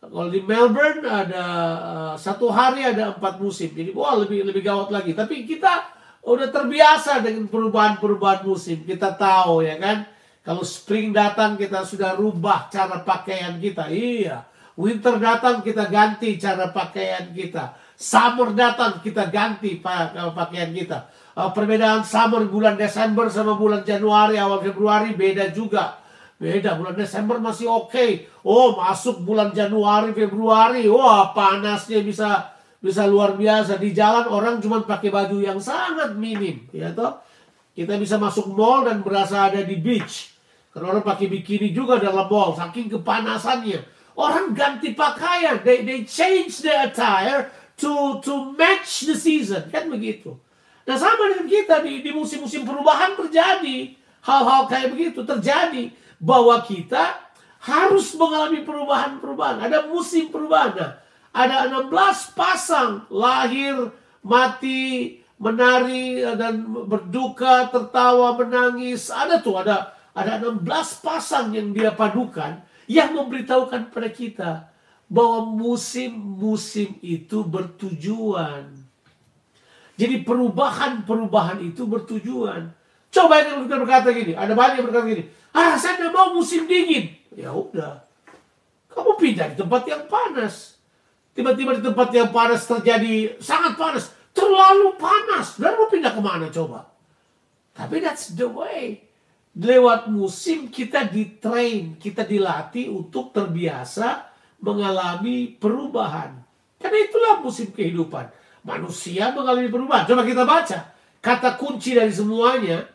kalau 0.00 0.32
di 0.32 0.40
Melbourne 0.40 1.04
ada 1.04 1.44
uh, 1.80 2.14
satu 2.16 2.48
hari 2.48 2.84
ada 2.84 3.16
empat 3.16 3.36
musim. 3.36 3.72
Jadi 3.72 3.92
wah 3.92 4.16
lebih 4.16 4.48
lebih 4.48 4.64
gawat 4.64 4.88
lagi. 4.92 5.12
Tapi 5.12 5.44
kita 5.44 5.92
udah 6.24 6.48
terbiasa 6.52 7.20
dengan 7.20 7.48
perubahan-perubahan 7.48 8.44
musim. 8.44 8.84
Kita 8.84 9.16
tahu 9.16 9.64
ya 9.64 9.76
kan 9.76 10.19
kalau 10.50 10.66
spring 10.66 11.14
datang 11.14 11.54
kita 11.54 11.86
sudah 11.86 12.18
rubah 12.18 12.66
cara 12.74 13.06
pakaian 13.06 13.62
kita. 13.62 13.86
Iya. 13.86 14.42
Winter 14.74 15.22
datang 15.22 15.62
kita 15.62 15.86
ganti 15.86 16.34
cara 16.42 16.74
pakaian 16.74 17.30
kita. 17.30 17.78
Summer 17.94 18.50
datang 18.50 18.98
kita 18.98 19.30
ganti 19.30 19.78
pakaian 19.78 20.74
kita. 20.74 21.06
Uh, 21.38 21.54
perbedaan 21.54 22.02
summer 22.02 22.50
bulan 22.50 22.74
Desember 22.74 23.30
sama 23.30 23.54
bulan 23.54 23.86
Januari 23.86 24.42
awal 24.42 24.58
Februari 24.58 25.14
beda 25.14 25.54
juga. 25.54 26.02
Beda 26.34 26.74
bulan 26.74 26.98
Desember 26.98 27.38
masih 27.38 27.70
oke. 27.70 27.94
Okay. 27.94 28.26
Oh 28.42 28.74
masuk 28.74 29.22
bulan 29.22 29.54
Januari 29.54 30.10
Februari. 30.10 30.90
Wah 30.90 31.30
panasnya 31.30 32.02
bisa 32.02 32.50
bisa 32.82 33.06
luar 33.06 33.38
biasa 33.38 33.78
di 33.78 33.94
jalan 33.94 34.26
orang 34.26 34.58
cuma 34.58 34.82
pakai 34.82 35.14
baju 35.14 35.38
yang 35.38 35.62
sangat 35.62 36.18
minim 36.18 36.64
ya 36.74 36.90
toh 36.90 37.22
kita 37.76 38.00
bisa 38.00 38.16
masuk 38.16 38.56
mall 38.56 38.88
dan 38.88 39.04
berasa 39.04 39.52
ada 39.52 39.60
di 39.60 39.76
beach 39.76 40.39
karena 40.70 40.86
orang 40.96 41.04
pakai 41.04 41.26
bikini 41.26 41.74
juga 41.74 41.98
dalam 41.98 42.30
mall, 42.30 42.54
saking 42.54 42.86
kepanasannya. 42.86 43.82
Orang 44.14 44.54
ganti 44.54 44.94
pakaian, 44.94 45.62
they, 45.66 45.82
they 45.82 46.06
change 46.06 46.62
their 46.62 46.86
attire 46.90 47.50
to 47.78 48.20
to 48.20 48.54
match 48.54 49.08
the 49.08 49.16
season, 49.16 49.66
kan 49.72 49.90
begitu. 49.90 50.36
Nah 50.84 50.96
sama 50.98 51.30
dengan 51.30 51.46
kita 51.46 51.82
di, 51.82 52.02
di 52.02 52.10
musim-musim 52.14 52.62
perubahan 52.66 53.16
terjadi 53.16 53.94
hal-hal 54.20 54.68
kayak 54.68 54.92
begitu 54.92 55.24
terjadi 55.24 55.90
bahwa 56.20 56.60
kita 56.60 57.16
harus 57.60 58.12
mengalami 58.16 58.64
perubahan-perubahan. 58.64 59.68
Ada 59.68 59.88
musim 59.88 60.32
perubahan. 60.32 60.76
Nah, 60.76 60.92
ada 61.30 61.68
16 61.68 62.36
pasang 62.36 63.04
lahir, 63.12 63.92
mati, 64.24 65.20
menari 65.36 66.24
dan 66.36 66.64
berduka, 66.64 67.68
tertawa, 67.68 68.36
menangis. 68.36 69.12
Ada 69.12 69.44
tuh, 69.44 69.60
ada 69.60 69.92
ada 70.10 70.42
16 70.42 70.66
pasang 71.04 71.54
yang 71.54 71.70
dia 71.70 71.94
padukan 71.94 72.62
yang 72.90 73.14
memberitahukan 73.14 73.94
pada 73.94 74.10
kita 74.10 74.50
bahwa 75.06 75.46
musim-musim 75.46 76.98
itu 77.02 77.46
bertujuan. 77.46 78.66
Jadi 79.94 80.22
perubahan-perubahan 80.26 81.62
itu 81.62 81.86
bertujuan. 81.86 82.72
Coba 83.10 83.42
yang 83.42 83.66
kita 83.66 83.76
berkata 83.78 84.08
gini, 84.14 84.32
ada 84.38 84.54
banyak 84.54 84.82
yang 84.82 84.86
berkata 84.86 85.06
gini, 85.06 85.24
ah 85.50 85.74
saya 85.74 85.98
tidak 85.98 86.14
mau 86.14 86.30
musim 86.34 86.66
dingin. 86.66 87.10
Ya 87.34 87.50
udah, 87.54 88.06
kamu 88.90 89.18
pindah 89.18 89.46
di 89.54 89.56
tempat 89.58 89.82
yang 89.86 90.06
panas. 90.06 90.78
Tiba-tiba 91.34 91.78
di 91.78 91.82
tempat 91.82 92.08
yang 92.10 92.30
panas 92.34 92.66
terjadi 92.66 93.38
sangat 93.38 93.78
panas, 93.78 94.10
terlalu 94.34 94.94
panas. 94.98 95.58
Dan 95.58 95.78
mau 95.78 95.90
pindah 95.90 96.14
ke 96.14 96.22
mana 96.22 96.46
coba? 96.50 96.90
Tapi 97.74 98.02
that's 98.02 98.34
the 98.34 98.46
way 98.46 99.09
lewat 99.56 100.06
musim 100.06 100.70
kita 100.70 101.10
ditrain, 101.10 101.98
kita 101.98 102.22
dilatih 102.22 102.94
untuk 102.94 103.34
terbiasa 103.34 104.30
mengalami 104.62 105.56
perubahan. 105.58 106.38
Karena 106.78 106.98
itulah 107.02 107.34
musim 107.42 107.74
kehidupan. 107.74 108.30
Manusia 108.62 109.32
mengalami 109.32 109.68
perubahan. 109.72 110.06
Coba 110.06 110.22
kita 110.22 110.44
baca. 110.46 110.78
Kata 111.20 111.60
kunci 111.60 111.92
dari 111.92 112.12
semuanya 112.12 112.88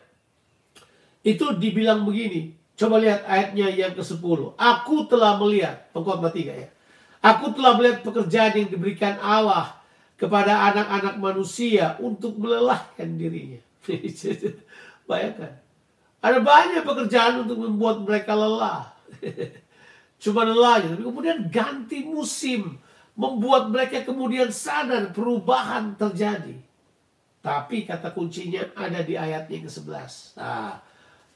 itu 1.22 1.54
dibilang 1.58 2.06
begini. 2.06 2.54
Coba 2.76 3.02
lihat 3.02 3.26
ayatnya 3.26 3.70
yang 3.70 3.92
ke-10. 3.94 4.54
Aku 4.54 5.08
telah 5.08 5.38
melihat, 5.40 5.90
pengkhotbah 5.90 6.30
tiga 6.30 6.54
ya. 6.54 6.68
Aku 7.24 7.50
telah 7.56 7.74
melihat 7.74 8.04
pekerjaan 8.06 8.52
yang 8.54 8.68
diberikan 8.70 9.18
Allah 9.18 9.74
kepada 10.14 10.70
anak-anak 10.72 11.16
manusia 11.18 11.98
untuk 11.98 12.36
melelahkan 12.38 13.08
dirinya. 13.16 13.58
Bayangkan. 15.08 15.65
Ada 16.20 16.38
banyak 16.42 16.82
pekerjaan 16.82 17.44
untuk 17.46 17.60
membuat 17.60 18.02
mereka 18.02 18.32
lelah. 18.32 18.90
Cuma 20.22 20.42
lelah. 20.42 20.82
Tapi 20.82 21.02
kemudian 21.04 21.46
ganti 21.52 22.02
musim. 22.02 22.80
Membuat 23.16 23.72
mereka 23.72 24.04
kemudian 24.04 24.52
sadar 24.52 25.12
perubahan 25.12 25.96
terjadi. 25.96 26.56
Tapi 27.40 27.86
kata 27.86 28.10
kuncinya 28.12 28.74
ada 28.74 29.00
di 29.06 29.14
ayat 29.14 29.46
yang 29.48 29.64
ke-11. 29.70 30.36
Nah, 30.36 30.82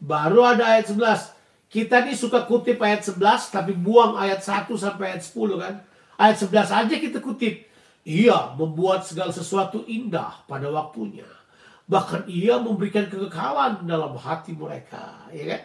baru 0.03 0.43
ada 0.43 0.77
ayat 0.77 0.93
11. 0.93 1.39
Kita 1.71 2.03
ini 2.03 2.19
suka 2.19 2.51
kutip 2.51 2.83
ayat 2.83 3.07
11 3.07 3.55
tapi 3.55 3.79
buang 3.79 4.19
ayat 4.19 4.43
1 4.43 4.67
sampai 4.75 5.15
ayat 5.15 5.23
10 5.23 5.63
kan. 5.63 5.75
Ayat 6.19 6.37
11 6.43 6.67
aja 6.67 6.95
kita 6.99 7.23
kutip. 7.23 7.65
Ia 8.03 8.59
membuat 8.59 9.07
segala 9.07 9.31
sesuatu 9.31 9.87
indah 9.87 10.43
pada 10.51 10.67
waktunya. 10.67 11.29
Bahkan 11.91 12.31
ia 12.31 12.55
memberikan 12.63 13.11
kekekalan 13.11 13.83
dalam 13.83 14.15
hati 14.15 14.55
mereka. 14.55 15.27
Ya 15.35 15.59
kan? 15.59 15.63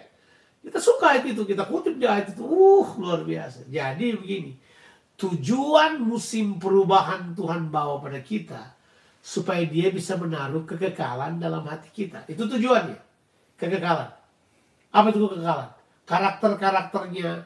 Kita 0.66 0.82
suka 0.82 1.14
ayat 1.14 1.30
itu, 1.30 1.46
kita 1.46 1.70
kutip 1.70 2.02
di 2.02 2.10
ayat 2.10 2.34
itu. 2.34 2.42
Uh, 2.42 2.98
luar 2.98 3.22
biasa. 3.22 3.70
Jadi 3.70 4.18
begini, 4.18 4.58
tujuan 5.22 6.02
musim 6.02 6.58
perubahan 6.58 7.38
Tuhan 7.38 7.70
bawa 7.70 8.02
pada 8.02 8.18
kita 8.26 8.74
supaya 9.22 9.62
dia 9.70 9.94
bisa 9.94 10.18
menaruh 10.18 10.66
kekekalan 10.66 11.38
dalam 11.38 11.62
hati 11.70 11.94
kita. 11.94 12.26
Itu 12.26 12.50
tujuannya. 12.50 12.98
Kekekalan. 13.62 14.10
Apa 14.90 15.14
itu 15.14 15.22
kekekalan? 15.30 15.70
Karakter-karakternya, 16.10 17.46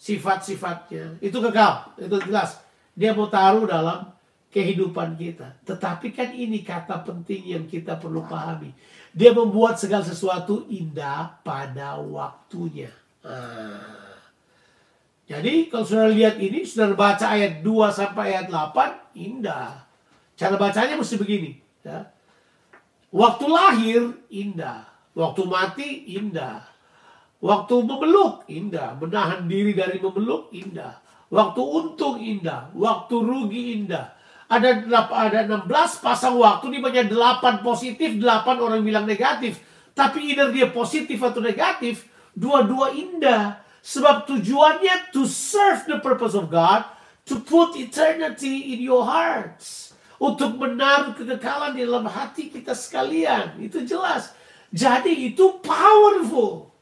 sifat-sifatnya, 0.00 1.20
itu 1.20 1.36
kekal. 1.36 1.92
Itu 2.00 2.16
jelas. 2.24 2.64
Dia 2.96 3.12
mau 3.12 3.28
taruh 3.28 3.68
dalam 3.68 4.15
kehidupan 4.56 5.20
kita. 5.20 5.60
Tetapi 5.68 6.16
kan 6.16 6.32
ini 6.32 6.64
kata 6.64 7.04
penting 7.04 7.44
yang 7.44 7.64
kita 7.68 8.00
perlu 8.00 8.24
pahami. 8.24 8.72
Dia 9.12 9.36
membuat 9.36 9.76
segala 9.76 10.00
sesuatu 10.00 10.64
indah 10.72 11.44
pada 11.44 12.00
waktunya. 12.00 12.88
Nah. 13.20 14.16
Jadi 15.28 15.68
kalau 15.68 15.84
sudah 15.84 16.08
lihat 16.08 16.40
ini, 16.40 16.64
sudah 16.64 16.96
baca 16.96 17.36
ayat 17.36 17.60
2 17.60 17.68
sampai 17.92 18.32
ayat 18.32 18.48
8, 18.48 19.12
indah. 19.18 19.84
Cara 20.38 20.56
bacanya 20.56 20.96
mesti 20.96 21.20
begini. 21.20 21.60
Ya. 21.84 22.08
Waktu 23.12 23.44
lahir, 23.50 24.02
indah. 24.32 24.88
Waktu 25.12 25.42
mati, 25.44 25.88
indah. 26.16 26.64
Waktu 27.44 27.74
memeluk, 27.84 28.48
indah. 28.48 28.96
Menahan 28.96 29.44
diri 29.44 29.76
dari 29.76 30.00
memeluk, 30.00 30.48
indah. 30.54 31.04
waktu 31.26 31.58
untung 31.58 32.22
indah, 32.22 32.70
waktu 32.70 33.14
rugi 33.18 33.82
indah. 33.82 34.15
Ada 34.46 34.86
ada 35.10 35.40
16 35.42 35.66
pasang 35.98 36.38
waktu 36.38 36.70
di 36.70 36.78
banyak 36.78 37.10
8 37.10 37.66
positif, 37.66 38.14
8 38.14 38.62
orang 38.62 38.78
bilang 38.86 39.02
negatif. 39.02 39.58
Tapi 39.90 40.30
either 40.30 40.54
dia 40.54 40.70
positif 40.70 41.18
atau 41.18 41.42
negatif, 41.42 42.06
dua-dua 42.36 42.94
indah. 42.94 43.58
Sebab 43.82 44.26
tujuannya 44.26 45.10
to 45.14 45.26
serve 45.26 45.86
the 45.90 45.98
purpose 45.98 46.34
of 46.38 46.50
God, 46.50 46.86
to 47.26 47.42
put 47.42 47.74
eternity 47.74 48.74
in 48.74 48.82
your 48.82 49.02
hearts. 49.02 49.94
Untuk 50.16 50.56
menaruh 50.56 51.12
kekekalan 51.12 51.76
di 51.76 51.84
dalam 51.84 52.06
hati 52.08 52.48
kita 52.48 52.72
sekalian. 52.72 53.60
Itu 53.60 53.82
jelas. 53.84 54.32
Jadi 54.72 55.32
itu 55.32 55.60
powerful. 55.60 56.72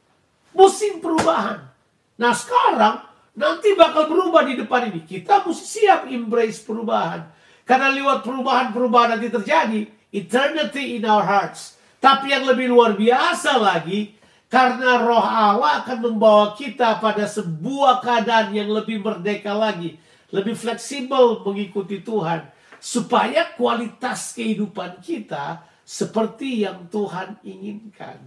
Musim 0.55 1.03
perubahan. 1.03 1.67
Nah 2.15 2.33
sekarang 2.33 3.03
nanti 3.35 3.75
bakal 3.75 4.07
berubah 4.07 4.47
di 4.47 4.55
depan 4.55 4.87
ini. 4.91 5.03
Kita 5.03 5.43
mesti 5.43 5.65
siap 5.67 6.07
embrace 6.07 6.63
perubahan. 6.63 7.27
Karena 7.65 7.89
lewat 7.93 8.21
perubahan-perubahan 8.25 9.17
nanti 9.17 9.33
terjadi, 9.33 9.89
eternity 10.13 11.01
in 11.01 11.09
our 11.09 11.25
hearts. 11.25 11.81
Tapi 11.97 12.29
yang 12.29 12.45
lebih 12.45 12.69
luar 12.69 12.93
biasa 12.93 13.57
lagi, 13.57 14.13
karena 14.53 15.01
roh 15.01 15.25
Allah 15.25 15.83
akan 15.83 15.99
membawa 16.13 16.53
kita 16.53 17.01
pada 17.01 17.25
sebuah 17.25 18.05
keadaan 18.05 18.53
yang 18.53 18.69
lebih 18.69 19.01
merdeka 19.01 19.51
lagi. 19.51 19.97
Lebih 20.31 20.55
fleksibel 20.55 21.41
mengikuti 21.43 22.05
Tuhan. 22.05 22.53
Supaya 22.79 23.51
kualitas 23.57 24.37
kehidupan 24.37 25.01
kita 25.01 25.65
seperti 25.83 26.69
yang 26.69 26.87
Tuhan 26.93 27.41
inginkan. 27.43 28.21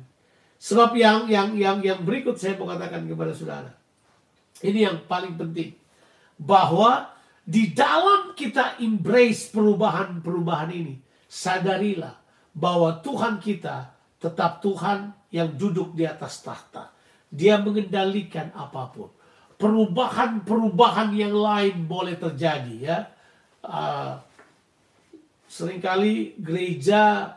Sebab 0.58 0.98
yang 0.98 1.30
yang 1.30 1.54
yang 1.54 1.78
yang 1.86 2.02
berikut 2.02 2.42
saya 2.42 2.58
mau 2.58 2.66
katakan 2.66 3.06
kepada 3.06 3.32
saudara. 3.38 3.72
Ini 4.66 4.90
yang 4.90 4.98
paling 5.06 5.38
penting. 5.38 5.78
Bahwa 6.36 7.17
di 7.48 7.72
dalam 7.72 8.36
kita 8.36 8.76
embrace 8.84 9.48
perubahan-perubahan 9.56 10.68
ini, 10.76 11.00
sadarilah 11.32 12.12
bahwa 12.52 13.00
Tuhan 13.00 13.40
kita 13.40 13.96
tetap 14.20 14.60
Tuhan 14.60 15.16
yang 15.32 15.56
duduk 15.56 15.96
di 15.96 16.04
atas 16.04 16.44
tahta. 16.44 16.92
Dia 17.32 17.56
mengendalikan 17.64 18.52
apa 18.52 18.92
pun. 18.92 19.08
Perubahan-perubahan 19.56 21.16
yang 21.16 21.40
lain 21.40 21.88
boleh 21.88 22.20
terjadi 22.20 22.76
ya. 22.84 23.00
Uh, 23.64 24.20
sering 25.48 25.80
kali 25.80 26.36
gereja 26.36 27.32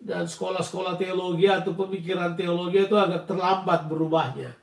dan 0.00 0.32
sekolah-sekolah 0.32 0.96
teologi 0.96 1.46
atau 1.52 1.76
pemikiran 1.76 2.32
teologi 2.32 2.88
itu 2.88 2.96
agak 2.96 3.28
terlambat 3.28 3.84
berubahnya. 3.84 4.56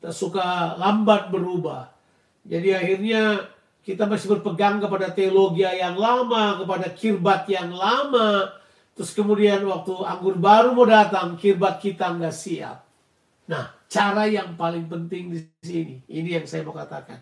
Kita 0.00 0.16
suka 0.16 0.80
lambat 0.80 1.28
berubah. 1.28 1.92
Jadi 2.48 2.72
akhirnya 2.72 3.22
kita 3.88 4.04
masih 4.04 4.36
berpegang 4.36 4.84
kepada 4.84 5.08
teologi 5.16 5.64
yang 5.64 5.96
lama, 5.96 6.60
kepada 6.60 6.92
kirbat 6.92 7.48
yang 7.48 7.72
lama. 7.72 8.52
Terus 8.92 9.16
kemudian 9.16 9.64
waktu 9.64 9.96
anggur 10.04 10.36
baru 10.36 10.76
mau 10.76 10.84
datang, 10.84 11.40
kirbat 11.40 11.80
kita 11.80 12.12
nggak 12.12 12.34
siap. 12.36 12.84
Nah, 13.48 13.72
cara 13.88 14.28
yang 14.28 14.60
paling 14.60 14.84
penting 14.92 15.32
di 15.32 15.40
sini, 15.64 16.04
ini 16.04 16.36
yang 16.36 16.44
saya 16.44 16.68
mau 16.68 16.76
katakan. 16.76 17.16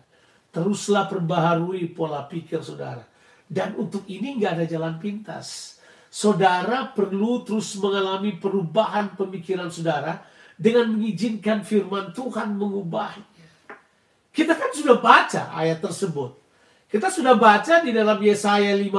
Teruslah 0.51 1.07
perbaharui 1.07 1.87
pola 1.95 2.27
pikir 2.27 2.59
saudara. 2.59 3.07
Dan 3.47 3.79
untuk 3.79 4.03
ini 4.11 4.35
nggak 4.35 4.59
ada 4.59 4.65
jalan 4.67 4.99
pintas. 4.99 5.79
Saudara 6.11 6.91
perlu 6.91 7.47
terus 7.47 7.79
mengalami 7.79 8.35
perubahan 8.35 9.15
pemikiran 9.15 9.71
saudara 9.71 10.19
dengan 10.59 10.99
mengizinkan 10.99 11.63
firman 11.63 12.11
Tuhan 12.11 12.59
mengubahnya. 12.59 13.23
Kita 14.35 14.51
kan 14.51 14.75
sudah 14.75 14.99
baca 14.99 15.55
ayat 15.55 15.79
tersebut. 15.79 16.46
Kita 16.87 17.11
sudah 17.11 17.35
baca 17.35 17.83
di 17.83 17.91
dalam 17.91 18.15
Yesaya 18.23 18.71
55. 18.71 18.95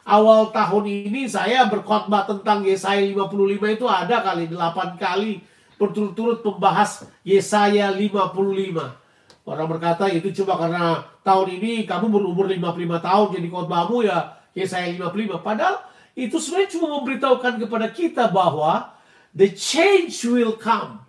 Awal 0.00 0.40
tahun 0.48 0.84
ini 0.88 1.28
saya 1.28 1.68
berkhotbah 1.68 2.24
tentang 2.24 2.64
Yesaya 2.64 3.04
55 3.04 3.76
itu 3.76 3.84
ada 3.84 4.24
kali 4.24 4.48
8 4.48 4.96
kali 4.96 5.44
berturut-turut 5.76 6.40
membahas 6.40 7.04
Yesaya 7.20 7.92
55. 7.92 8.96
Orang 9.44 9.68
berkata 9.68 10.08
itu 10.08 10.32
cuma 10.40 10.56
karena 10.56 11.04
tahun 11.20 11.60
ini 11.60 11.84
kamu 11.84 12.08
berumur 12.08 12.48
55 12.48 12.72
tahun 12.96 13.26
jadi 13.36 13.48
khotbahmu 13.52 13.96
ya 14.00 14.40
Yesaya 14.56 14.88
55. 14.88 15.36
Padahal 15.44 15.84
itu 16.16 16.40
sebenarnya 16.40 16.80
cuma 16.80 16.86
memberitahukan 16.96 17.54
kepada 17.60 17.86
kita 17.92 18.24
bahwa 18.32 18.96
the 19.36 19.52
change 19.52 20.24
will 20.24 20.56
come. 20.56 21.04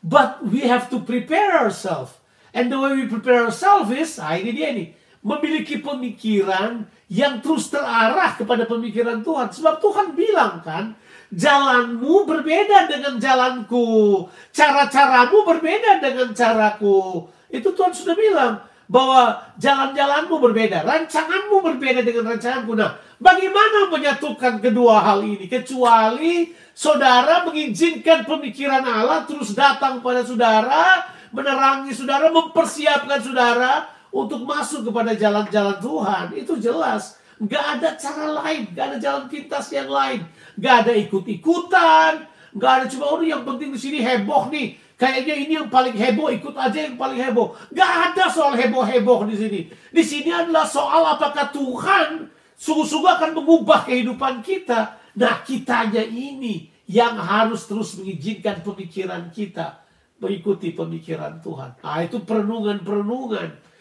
But 0.00 0.40
we 0.40 0.64
have 0.64 0.88
to 0.88 1.04
prepare 1.04 1.60
ourselves. 1.60 2.16
And 2.56 2.72
the 2.72 2.80
way 2.80 2.96
we 2.96 3.04
prepare 3.12 3.44
ourselves 3.44 3.92
is, 3.92 4.16
ah 4.16 4.40
ini 4.40 4.56
dia 4.56 4.72
nih 4.72 5.01
memiliki 5.22 5.78
pemikiran 5.78 6.82
yang 7.06 7.38
terus 7.38 7.70
terarah 7.70 8.34
kepada 8.34 8.66
pemikiran 8.66 9.22
Tuhan. 9.22 9.48
Sebab 9.54 9.78
Tuhan 9.78 10.18
bilang 10.18 10.58
kan, 10.60 10.98
jalanmu 11.30 12.26
berbeda 12.26 12.90
dengan 12.90 13.22
jalanku. 13.22 14.26
Cara-caramu 14.50 15.46
berbeda 15.46 16.02
dengan 16.02 16.34
caraku. 16.34 17.30
Itu 17.48 17.70
Tuhan 17.70 17.94
sudah 17.94 18.18
bilang 18.18 18.54
bahwa 18.90 19.40
jalan-jalanmu 19.56 20.36
berbeda, 20.36 20.84
rancanganmu 20.84 21.64
berbeda 21.64 22.04
dengan 22.04 22.34
rancanganku. 22.34 22.76
Nah, 22.76 22.98
bagaimana 23.22 23.88
menyatukan 23.88 24.58
kedua 24.58 25.00
hal 25.00 25.24
ini? 25.24 25.48
Kecuali 25.48 26.52
saudara 26.74 27.46
mengizinkan 27.46 28.26
pemikiran 28.26 28.84
Allah 28.84 29.24
terus 29.24 29.54
datang 29.54 30.02
pada 30.04 30.26
saudara, 30.26 31.08
menerangi 31.32 31.94
saudara, 31.94 32.28
mempersiapkan 32.28 33.20
saudara 33.22 33.88
untuk 34.12 34.44
masuk 34.44 34.92
kepada 34.92 35.16
jalan-jalan 35.16 35.80
Tuhan. 35.80 36.24
Itu 36.36 36.60
jelas. 36.60 37.16
Gak 37.42 37.80
ada 37.80 37.96
cara 37.98 38.44
lain, 38.44 38.70
gak 38.70 38.94
ada 38.94 38.98
jalan 39.02 39.24
pintas 39.26 39.72
yang 39.74 39.90
lain. 39.90 40.22
Gak 40.60 40.86
ada 40.86 40.92
ikut-ikutan, 40.94 42.28
gak 42.54 42.72
ada 42.78 42.84
cuma 42.86 43.10
oh 43.10 43.18
yang 43.24 43.42
penting 43.42 43.74
di 43.74 43.80
sini 43.80 43.98
heboh 43.98 44.52
nih. 44.52 44.78
Kayaknya 44.94 45.34
ini 45.34 45.52
yang 45.58 45.66
paling 45.66 45.98
heboh, 45.98 46.30
ikut 46.30 46.54
aja 46.54 46.78
yang 46.86 46.94
paling 46.94 47.18
heboh. 47.18 47.58
Gak 47.74 48.14
ada 48.14 48.30
soal 48.30 48.54
heboh-heboh 48.54 49.26
di 49.26 49.34
sini. 49.34 49.60
Di 49.90 50.02
sini 50.06 50.30
adalah 50.30 50.62
soal 50.62 51.02
apakah 51.18 51.50
Tuhan 51.50 52.30
sungguh-sungguh 52.54 53.10
akan 53.18 53.30
mengubah 53.34 53.82
kehidupan 53.90 54.46
kita. 54.46 55.02
Nah, 55.18 55.42
kitanya 55.42 56.06
ini 56.06 56.70
yang 56.86 57.18
harus 57.18 57.66
terus 57.66 57.98
mengizinkan 57.98 58.62
pemikiran 58.62 59.34
kita 59.34 59.82
mengikuti 60.22 60.70
pemikiran 60.70 61.42
Tuhan. 61.42 61.82
Nah, 61.82 61.98
itu 62.06 62.22
perenungan-perenungan 62.22 63.71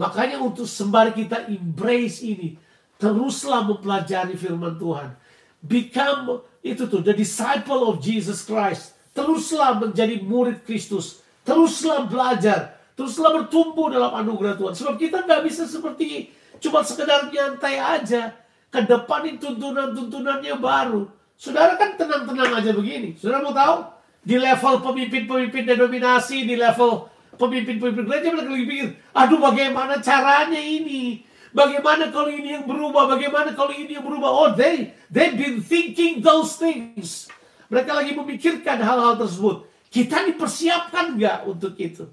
Makanya 0.00 0.40
untuk 0.40 0.64
sembari 0.64 1.12
kita 1.12 1.44
embrace 1.52 2.24
ini, 2.24 2.56
teruslah 2.96 3.68
mempelajari 3.68 4.32
firman 4.32 4.80
Tuhan. 4.80 5.12
Become 5.60 6.40
itu 6.64 6.88
tuh 6.88 7.04
the 7.04 7.12
disciple 7.12 7.84
of 7.84 8.00
Jesus 8.00 8.40
Christ. 8.48 8.96
Teruslah 9.12 9.76
menjadi 9.76 10.24
murid 10.24 10.64
Kristus. 10.64 11.20
Teruslah 11.44 12.08
belajar. 12.08 12.80
Teruslah 12.96 13.44
bertumbuh 13.44 13.92
dalam 13.92 14.16
anugerah 14.24 14.56
Tuhan. 14.56 14.72
Sebab 14.72 14.96
kita 14.96 15.28
nggak 15.28 15.44
bisa 15.44 15.68
seperti 15.68 16.32
cuma 16.64 16.80
sekedar 16.80 17.28
nyantai 17.28 17.76
aja. 17.76 18.32
Kedepanin 18.72 19.36
tuntunan-tuntunannya 19.36 20.56
baru. 20.56 21.12
Saudara 21.36 21.76
kan 21.76 22.00
tenang-tenang 22.00 22.56
aja 22.56 22.72
begini. 22.72 23.20
Saudara 23.20 23.44
mau 23.44 23.52
tahu? 23.52 23.84
Di 24.24 24.36
level 24.36 24.80
pemimpin-pemimpin 24.80 25.64
denominasi, 25.64 26.48
di 26.48 26.56
level 26.56 27.08
pemimpin-pemimpin 27.40 28.04
gereja 28.04 28.36
lagi 28.36 28.68
pikir, 28.68 28.88
aduh 29.16 29.40
bagaimana 29.40 30.04
caranya 30.04 30.60
ini? 30.60 31.24
Bagaimana 31.50 32.14
kalau 32.14 32.30
ini 32.30 32.60
yang 32.60 32.66
berubah? 32.68 33.10
Bagaimana 33.10 33.50
kalau 33.56 33.74
ini 33.74 33.98
yang 33.98 34.06
berubah? 34.06 34.30
Oh, 34.30 34.48
they 34.54 34.94
they've 35.10 35.34
been 35.34 35.58
thinking 35.58 36.22
those 36.22 36.54
things. 36.54 37.26
Mereka 37.66 37.90
lagi 37.90 38.14
memikirkan 38.14 38.78
hal-hal 38.78 39.18
tersebut. 39.18 39.66
Kita 39.90 40.22
dipersiapkan 40.30 41.18
nggak 41.18 41.38
untuk 41.50 41.74
itu? 41.74 42.06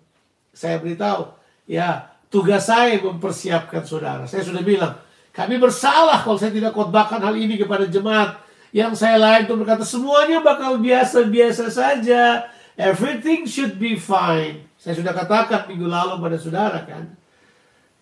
Saya 0.50 0.82
beritahu, 0.82 1.30
ya 1.70 2.10
tugas 2.34 2.66
saya 2.66 2.98
mempersiapkan 2.98 3.86
saudara. 3.86 4.26
Saya 4.26 4.42
sudah 4.42 4.66
bilang, 4.66 4.98
kami 5.38 5.62
bersalah 5.62 6.26
kalau 6.26 6.42
saya 6.42 6.50
tidak 6.50 6.74
khotbahkan 6.74 7.22
hal 7.22 7.38
ini 7.38 7.62
kepada 7.62 7.86
jemaat 7.86 8.42
yang 8.74 8.98
saya 8.98 9.22
lain 9.22 9.46
untuk 9.46 9.64
berkata 9.64 9.86
semuanya 9.86 10.42
bakal 10.42 10.82
biasa-biasa 10.82 11.70
saja. 11.70 12.50
Everything 12.78 13.50
should 13.50 13.82
be 13.82 13.98
fine. 13.98 14.67
Saya 14.88 15.04
sudah 15.04 15.12
katakan 15.12 15.68
minggu 15.68 15.84
lalu 15.84 16.16
pada 16.16 16.40
saudara 16.40 16.80
kan. 16.88 17.12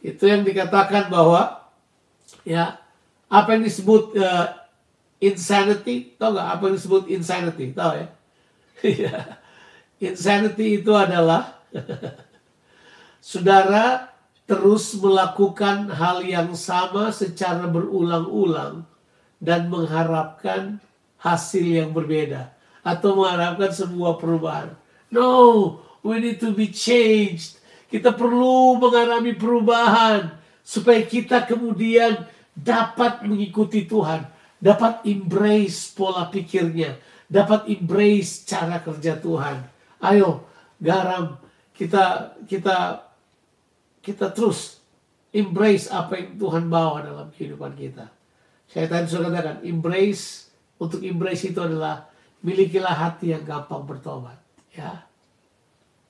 Itu 0.05 0.29
yang 0.29 0.45
dikatakan 0.45 1.09
bahwa 1.09 1.65
ya 2.45 2.77
apa 3.25 3.57
yang 3.57 3.65
disebut 3.65 4.13
uh, 4.21 4.53
insanity, 5.17 6.13
tahu 6.13 6.37
nggak 6.37 6.45
apa 6.45 6.61
yang 6.69 6.75
disebut 6.77 7.03
insanity? 7.09 7.73
Tahu 7.73 7.91
ya? 7.97 8.07
Iya. 8.85 9.17
insanity 10.13 10.85
itu 10.85 10.93
adalah 10.93 11.57
saudara 13.33 14.13
terus 14.45 14.93
melakukan 15.01 15.89
hal 15.89 16.21
yang 16.21 16.53
sama 16.53 17.09
secara 17.09 17.65
berulang-ulang 17.65 18.85
dan 19.41 19.73
mengharapkan 19.73 20.77
hasil 21.17 21.65
yang 21.65 21.97
berbeda 21.97 22.53
atau 22.85 23.17
mengharapkan 23.17 23.73
sebuah 23.73 24.21
perubahan. 24.21 24.77
No, 25.09 25.81
We 26.05 26.21
need 26.21 26.37
to 26.45 26.53
be 26.53 26.69
changed. 26.69 27.57
Kita 27.89 28.13
perlu 28.13 28.77
mengalami 28.77 29.33
perubahan 29.33 30.37
supaya 30.61 31.01
kita 31.01 31.49
kemudian 31.49 32.29
dapat 32.53 33.25
mengikuti 33.25 33.89
Tuhan, 33.89 34.29
dapat 34.61 35.01
embrace 35.09 35.89
pola 35.97 36.29
pikirnya, 36.29 37.01
dapat 37.25 37.65
embrace 37.73 38.45
cara 38.45 38.85
kerja 38.85 39.17
Tuhan. 39.17 39.65
Ayo, 40.05 40.45
garam 40.77 41.41
kita 41.73 42.37
kita 42.45 43.01
kita 44.05 44.29
terus 44.29 44.85
embrace 45.33 45.89
apa 45.89 46.21
yang 46.21 46.37
Tuhan 46.37 46.69
bawa 46.69 47.01
dalam 47.01 47.27
kehidupan 47.33 47.73
kita. 47.73 48.13
Saya 48.69 48.85
tadi 48.85 49.09
sudah 49.09 49.33
katakan, 49.33 49.65
embrace 49.65 50.53
untuk 50.77 51.01
embrace 51.01 51.49
itu 51.49 51.59
adalah 51.59 52.05
milikilah 52.45 52.93
hati 52.93 53.33
yang 53.33 53.41
gampang 53.41 53.83
bertobat. 53.89 54.37
Ya. 54.73 55.05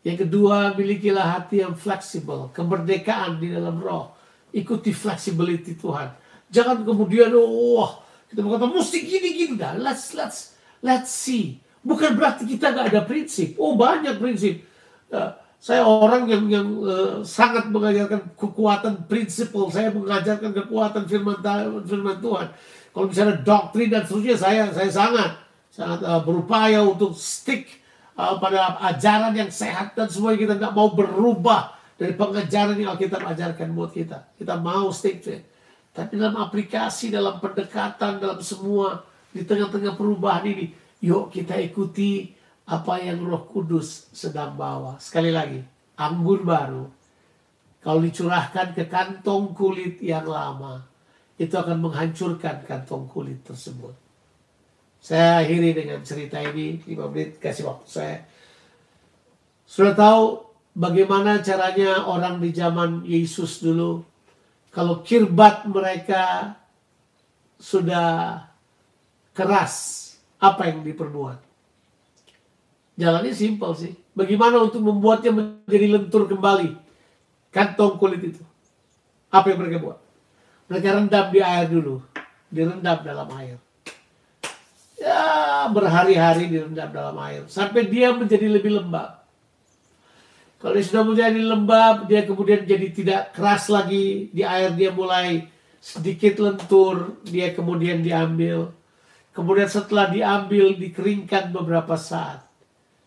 Yang 0.06 0.30
kedua, 0.30 0.78
milikilah 0.78 1.42
hati 1.42 1.66
yang 1.66 1.74
fleksibel, 1.74 2.54
kemerdekaan 2.54 3.42
di 3.42 3.50
dalam 3.50 3.82
roh. 3.82 4.14
Ikuti 4.54 4.94
flexibility 4.94 5.74
Tuhan. 5.74 6.14
Jangan 6.54 6.86
kemudian, 6.86 7.34
wah, 7.34 8.06
kita 8.30 8.46
berkata 8.46 8.70
mesti 8.70 9.02
gini 9.02 9.30
gini. 9.34 9.54
Nah, 9.58 9.74
let's 9.82 10.14
let's 10.14 10.54
let's 10.86 11.10
see. 11.10 11.58
Bukan 11.86 12.14
berarti 12.14 12.46
kita 12.46 12.74
nggak 12.74 12.88
ada 12.94 13.02
prinsip. 13.06 13.58
Oh 13.58 13.74
banyak 13.74 14.18
prinsip. 14.22 14.66
Uh, 15.10 15.34
saya 15.62 15.86
orang 15.86 16.30
yang 16.30 16.46
yang 16.50 16.68
uh, 16.86 17.22
sangat 17.26 17.70
mengajarkan 17.70 18.38
kekuatan 18.38 19.10
prinsip. 19.10 19.54
Saya 19.74 19.90
mengajarkan 19.90 20.54
kekuatan 20.54 21.10
firman, 21.10 21.42
firman 21.86 22.18
Tuhan. 22.22 22.48
Kalau 22.94 23.06
misalnya 23.10 23.38
doktrin 23.42 23.90
dan 23.90 24.06
seterusnya, 24.06 24.38
saya 24.38 24.64
saya 24.70 24.90
sangat 24.94 25.32
sangat 25.74 26.00
uh, 26.06 26.22
berupaya 26.26 26.82
untuk 26.82 27.14
stick 27.18 27.85
uh, 28.16 28.36
pada 28.40 28.80
ajaran 28.92 29.36
yang 29.36 29.52
sehat 29.52 29.94
dan 29.94 30.08
semuanya 30.10 30.40
kita 30.42 30.54
nggak 30.58 30.74
mau 30.76 30.92
berubah 30.92 31.76
dari 31.96 32.12
pengajaran 32.16 32.76
yang 32.76 32.96
kita 33.00 33.22
ajarkan 33.22 33.72
buat 33.72 33.92
kita. 33.96 34.36
Kita 34.36 34.60
mau 34.60 34.92
stick 34.92 35.24
to 35.24 35.36
it. 35.36 35.44
Tapi 35.96 36.20
dalam 36.20 36.36
aplikasi, 36.36 37.08
dalam 37.08 37.40
pendekatan, 37.40 38.20
dalam 38.20 38.44
semua 38.44 39.08
di 39.32 39.48
tengah-tengah 39.48 39.96
perubahan 39.96 40.44
ini, 40.44 40.76
yuk 41.00 41.32
kita 41.32 41.56
ikuti 41.56 42.36
apa 42.68 43.00
yang 43.00 43.24
Roh 43.24 43.48
Kudus 43.48 44.12
sedang 44.12 44.60
bawa. 44.60 45.00
Sekali 45.00 45.32
lagi, 45.32 45.64
anggur 45.96 46.44
baru 46.44 46.92
kalau 47.86 48.02
dicurahkan 48.02 48.74
ke 48.74 48.90
kantong 48.90 49.54
kulit 49.54 50.02
yang 50.02 50.26
lama, 50.26 50.82
itu 51.38 51.54
akan 51.54 51.86
menghancurkan 51.86 52.66
kantong 52.66 53.06
kulit 53.06 53.46
tersebut. 53.46 53.94
Saya 55.06 55.46
akhiri 55.46 55.78
dengan 55.78 56.02
cerita 56.02 56.42
ini, 56.42 56.82
5 56.82 57.14
menit 57.14 57.38
kasih 57.38 57.70
waktu 57.70 57.86
saya. 57.86 58.18
Sudah 59.70 59.94
tahu 59.94 60.50
bagaimana 60.74 61.46
caranya 61.46 62.10
orang 62.10 62.42
di 62.42 62.50
zaman 62.50 63.06
Yesus 63.06 63.62
dulu, 63.62 64.02
kalau 64.74 65.06
kirbat 65.06 65.70
mereka 65.70 66.58
sudah 67.62 68.42
keras, 69.38 70.02
apa 70.42 70.74
yang 70.74 70.82
diperbuat? 70.82 71.38
Jalannya 72.98 73.38
simpel 73.38 73.78
sih. 73.78 73.94
Bagaimana 74.18 74.58
untuk 74.58 74.82
membuatnya 74.82 75.30
menjadi 75.30 75.86
lentur 76.02 76.26
kembali 76.26 76.82
kantong 77.54 78.02
kulit 78.02 78.26
itu? 78.26 78.42
Apa 79.30 79.54
yang 79.54 79.62
mereka 79.62 79.78
buat? 79.86 80.02
Mereka 80.66 80.98
rendam 80.98 81.30
di 81.30 81.40
air 81.46 81.70
dulu, 81.70 82.02
direndam 82.50 83.06
dalam 83.06 83.30
air. 83.38 83.62
Ya, 84.96 85.68
berhari-hari 85.76 86.48
direndam 86.48 86.88
dalam 86.88 87.20
air 87.20 87.44
sampai 87.52 87.92
dia 87.92 88.16
menjadi 88.16 88.48
lebih 88.48 88.80
lembab. 88.80 89.28
Kalau 90.56 90.72
dia 90.72 90.88
sudah 90.88 91.04
menjadi 91.04 91.42
lembab, 91.44 92.08
dia 92.08 92.24
kemudian 92.24 92.64
jadi 92.64 92.88
tidak 92.96 93.22
keras 93.36 93.68
lagi 93.68 94.32
di 94.32 94.42
air, 94.42 94.72
dia 94.72 94.96
mulai 94.96 95.52
sedikit 95.84 96.40
lentur, 96.40 97.20
dia 97.28 97.52
kemudian 97.52 98.00
diambil. 98.00 98.72
Kemudian 99.36 99.68
setelah 99.68 100.08
diambil, 100.08 100.80
dikeringkan 100.80 101.52
beberapa 101.52 102.00
saat. 102.00 102.48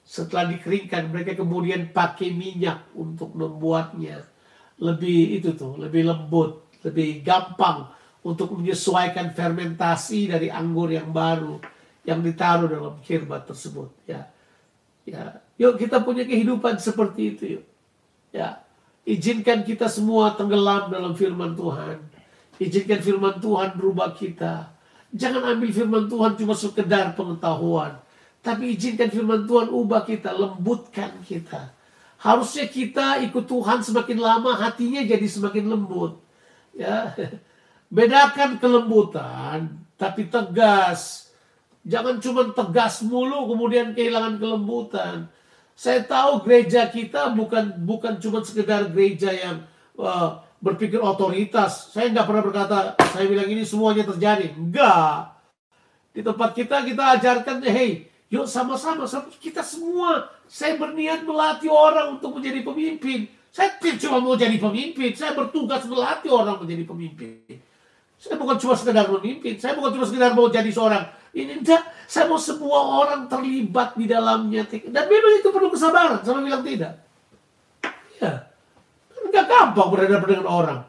Setelah 0.04 0.52
dikeringkan, 0.52 1.08
mereka 1.08 1.40
kemudian 1.40 1.88
pakai 1.88 2.36
minyak 2.36 2.92
untuk 2.92 3.32
membuatnya 3.32 4.28
lebih 4.76 5.40
itu 5.40 5.56
tuh, 5.56 5.80
lebih 5.80 6.04
lembut, 6.04 6.68
lebih 6.84 7.24
gampang 7.24 7.88
untuk 8.22 8.60
menyesuaikan 8.60 9.32
fermentasi 9.32 10.28
dari 10.28 10.52
anggur 10.52 10.92
yang 10.92 11.10
baru 11.10 11.77
yang 12.08 12.24
ditaruh 12.24 12.72
dalam 12.72 12.96
kirbat 13.04 13.44
tersebut. 13.44 13.92
Ya, 14.08 14.32
ya, 15.04 15.44
yuk 15.60 15.76
kita 15.76 16.00
punya 16.00 16.24
kehidupan 16.24 16.80
seperti 16.80 17.36
itu 17.36 17.44
yuk. 17.60 17.64
Ya, 18.32 18.64
izinkan 19.04 19.68
kita 19.68 19.92
semua 19.92 20.32
tenggelam 20.32 20.88
dalam 20.88 21.12
firman 21.12 21.52
Tuhan. 21.52 22.00
Izinkan 22.56 23.04
firman 23.04 23.36
Tuhan 23.36 23.76
berubah 23.76 24.16
kita. 24.16 24.72
Jangan 25.12 25.52
ambil 25.52 25.68
firman 25.68 26.04
Tuhan 26.08 26.32
cuma 26.40 26.56
sekedar 26.56 27.12
pengetahuan 27.12 28.00
tapi 28.38 28.78
izinkan 28.78 29.10
firman 29.10 29.44
Tuhan 29.44 29.68
ubah 29.68 30.06
kita, 30.06 30.32
lembutkan 30.32 31.10
kita. 31.26 31.74
Harusnya 32.18 32.66
kita 32.66 33.22
ikut 33.28 33.44
Tuhan 33.46 33.82
semakin 33.82 34.18
lama 34.18 34.56
hatinya 34.56 35.02
jadi 35.04 35.26
semakin 35.26 35.68
lembut. 35.68 36.18
Ya. 36.74 37.14
Bedakan 37.96 38.56
kelembutan 38.56 39.84
tapi 40.00 40.32
tegas. 40.32 41.27
Jangan 41.88 42.20
cuma 42.20 42.52
tegas 42.52 43.00
mulu 43.00 43.48
kemudian 43.48 43.96
kehilangan 43.96 44.36
kelembutan. 44.36 45.32
Saya 45.72 46.04
tahu 46.04 46.44
gereja 46.44 46.84
kita 46.92 47.32
bukan 47.32 47.80
bukan 47.80 48.20
cuma 48.20 48.44
sekedar 48.44 48.92
gereja 48.92 49.32
yang 49.32 49.64
uh, 49.96 50.44
berpikir 50.60 51.00
otoritas. 51.00 51.88
Saya 51.96 52.12
nggak 52.12 52.26
pernah 52.28 52.42
berkata, 52.44 52.78
saya 53.16 53.24
bilang 53.24 53.48
ini 53.48 53.64
semuanya 53.64 54.04
terjadi. 54.04 54.52
Enggak. 54.52 55.32
Di 56.12 56.20
tempat 56.20 56.50
kita 56.52 56.84
kita 56.84 57.02
ajarkan, 57.16 57.64
hey, 57.64 58.08
Yuk 58.28 58.44
sama-sama, 58.44 59.08
kita 59.40 59.64
semua. 59.64 60.28
Saya 60.44 60.76
berniat 60.76 61.24
melatih 61.24 61.72
orang 61.72 62.20
untuk 62.20 62.36
menjadi 62.36 62.60
pemimpin. 62.60 63.24
Saya 63.48 63.72
tidak 63.80 64.04
cuma 64.04 64.20
mau 64.20 64.36
jadi 64.36 64.60
pemimpin, 64.60 65.16
saya 65.16 65.32
bertugas 65.32 65.88
melatih 65.88 66.28
orang 66.28 66.60
menjadi 66.60 66.84
pemimpin. 66.84 67.56
Saya 68.20 68.36
bukan 68.36 68.60
cuma 68.60 68.76
sekedar 68.76 69.08
memimpin, 69.08 69.56
saya 69.56 69.72
bukan 69.72 69.96
cuma 69.96 70.04
sekedar 70.04 70.36
mau 70.36 70.52
jadi 70.52 70.68
seorang. 70.68 71.08
Ini 71.38 71.62
enggak, 71.62 71.86
saya 72.10 72.26
mau 72.26 72.40
semua 72.40 73.06
orang 73.06 73.30
terlibat 73.30 73.94
di 73.94 74.10
dalamnya. 74.10 74.66
Dan 74.66 75.04
memang 75.06 75.32
itu 75.38 75.54
perlu 75.54 75.70
kesabaran, 75.70 76.18
sama 76.26 76.42
bilang 76.42 76.66
tidak. 76.66 76.98
Ya, 78.18 78.50
enggak 79.22 79.46
gampang 79.46 79.88
berhadapan 79.94 80.26
dengan 80.26 80.48
orang. 80.50 80.80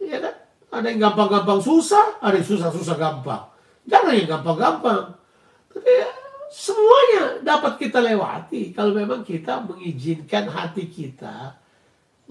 Iya 0.00 0.18
kan? 0.24 0.34
Ada 0.72 0.86
yang 0.88 1.00
gampang-gampang 1.04 1.60
susah, 1.60 2.16
ada 2.24 2.32
yang 2.32 2.48
susah-susah 2.48 2.96
gampang. 2.96 3.44
Jangan 3.84 4.12
yang 4.16 4.40
gampang-gampang. 4.40 5.20
Tapi 5.68 5.90
ya, 5.92 6.08
semuanya 6.48 7.44
dapat 7.44 7.76
kita 7.76 8.00
lewati 8.00 8.72
kalau 8.72 8.96
memang 8.96 9.20
kita 9.20 9.60
mengizinkan 9.68 10.48
hati 10.48 10.88
kita 10.88 11.60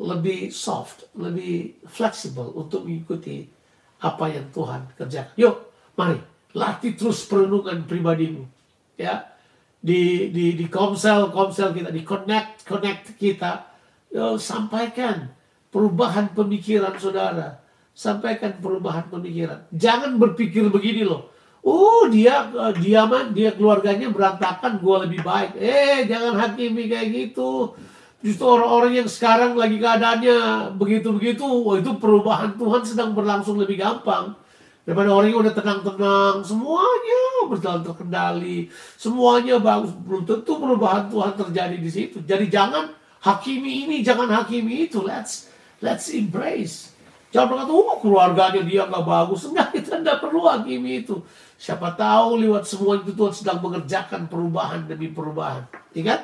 lebih 0.02 0.50
soft, 0.50 1.06
lebih 1.14 1.86
fleksibel 1.86 2.50
untuk 2.58 2.90
mengikuti 2.90 3.46
apa 4.02 4.26
yang 4.26 4.50
Tuhan 4.50 4.90
kerjakan. 4.98 5.38
Yuk, 5.38 5.56
mari 5.94 6.31
latih 6.56 6.96
terus 6.96 7.24
perenungan 7.28 7.84
pribadimu. 7.86 8.48
Ya, 9.00 9.32
di 9.82 10.30
di 10.30 10.54
di 10.56 10.66
komsel 10.70 11.34
komsel 11.34 11.74
kita, 11.74 11.90
di 11.90 12.06
connect 12.06 12.68
connect 12.68 13.18
kita, 13.18 13.66
yuk, 14.14 14.38
sampaikan 14.38 15.32
perubahan 15.74 16.32
pemikiran 16.32 16.94
saudara, 17.02 17.60
sampaikan 17.96 18.58
perubahan 18.62 19.10
pemikiran. 19.10 19.66
Jangan 19.74 20.20
berpikir 20.22 20.68
begini 20.70 21.08
loh 21.08 21.32
Oh 21.62 22.10
dia 22.10 22.50
dia 22.82 23.06
man 23.06 23.38
dia 23.38 23.54
keluarganya 23.54 24.10
berantakan, 24.10 24.82
gue 24.82 24.96
lebih 25.06 25.22
baik. 25.22 25.62
Eh 25.62 26.10
jangan 26.10 26.34
hakimi 26.34 26.90
kayak 26.90 27.08
gitu. 27.14 27.78
Justru 28.22 28.46
orang-orang 28.50 29.06
yang 29.06 29.10
sekarang 29.10 29.54
lagi 29.58 29.78
keadaannya 29.82 30.38
begitu-begitu, 30.78 31.42
oh, 31.42 31.74
itu 31.78 31.90
perubahan 31.98 32.54
Tuhan 32.54 32.82
sedang 32.86 33.18
berlangsung 33.18 33.58
lebih 33.58 33.82
gampang. 33.82 34.38
Daripada 34.92 35.08
orang 35.16 35.32
yang 35.32 35.40
udah 35.40 35.56
tenang-tenang, 35.56 36.36
semuanya 36.44 37.24
berjalan 37.48 37.80
terkendali, 37.80 38.68
semuanya 39.00 39.56
bagus. 39.56 39.96
Belum 40.04 40.28
tentu 40.28 40.60
perubahan 40.60 41.08
Tuhan 41.08 41.32
terjadi 41.40 41.80
di 41.80 41.88
situ. 41.88 42.20
Jadi 42.20 42.52
jangan 42.52 42.92
hakimi 43.24 43.88
ini, 43.88 44.04
jangan 44.04 44.28
hakimi 44.28 44.92
itu. 44.92 45.00
Let's 45.00 45.48
let's 45.80 46.12
embrace. 46.12 46.92
Jangan 47.32 47.56
berkata, 47.56 47.72
oh 47.72 48.04
keluarganya 48.04 48.68
dia 48.68 48.84
nggak 48.84 49.06
bagus. 49.08 49.48
Enggak, 49.48 49.72
kita 49.80 50.04
nggak 50.04 50.20
perlu 50.28 50.44
hakimi 50.44 51.08
itu. 51.08 51.24
Siapa 51.56 51.96
tahu 51.96 52.44
lewat 52.44 52.68
semua 52.68 53.00
itu 53.00 53.16
Tuhan 53.16 53.32
sedang 53.32 53.64
mengerjakan 53.64 54.28
perubahan 54.28 54.92
demi 54.92 55.08
perubahan. 55.08 55.72
Ingat, 55.96 56.20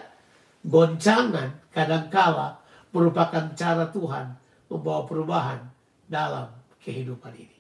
goncangan 0.68 1.72
kadangkala 1.72 2.60
merupakan 2.92 3.48
cara 3.56 3.88
Tuhan 3.88 4.36
membawa 4.68 5.08
perubahan 5.08 5.64
dalam 6.12 6.52
kehidupan 6.84 7.32
ini. 7.32 7.57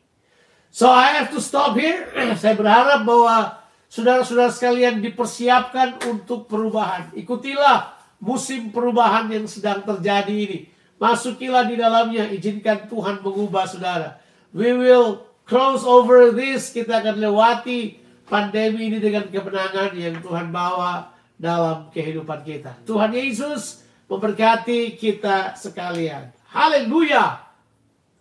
So 0.71 0.91
I 0.91 1.17
have 1.17 1.33
to 1.33 1.39
stop 1.41 1.75
here. 1.77 2.07
Saya 2.41 2.53
berharap 2.53 3.07
bahwa 3.07 3.57
saudara-saudara 3.87 4.51
sekalian 4.51 4.99
dipersiapkan 4.99 6.03
untuk 6.07 6.45
perubahan. 6.45 7.11
Ikutilah 7.15 7.97
musim 8.21 8.69
perubahan 8.73 9.29
yang 9.31 9.45
sedang 9.45 9.81
terjadi 9.83 10.33
ini. 10.33 10.59
Masukilah 10.97 11.69
di 11.69 11.77
dalamnya, 11.77 12.25
izinkan 12.33 12.89
Tuhan 12.89 13.21
mengubah 13.21 13.69
saudara. 13.69 14.17
We 14.49 14.73
will 14.73 15.21
cross 15.45 15.85
over 15.85 16.33
this, 16.33 16.73
kita 16.73 17.05
akan 17.05 17.21
lewati 17.21 18.01
pandemi 18.25 18.89
ini 18.89 18.97
dengan 18.97 19.29
kemenangan 19.29 19.93
yang 19.93 20.17
Tuhan 20.19 20.49
bawa 20.49 21.13
dalam 21.37 21.93
kehidupan 21.93 22.41
kita. 22.41 22.81
Tuhan 22.89 23.13
Yesus 23.13 23.85
memberkati 24.09 24.97
kita 24.97 25.53
sekalian. 25.53 26.33
Haleluya. 26.49 27.45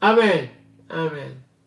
Amin. 0.04 0.52
Amin. 0.92 1.45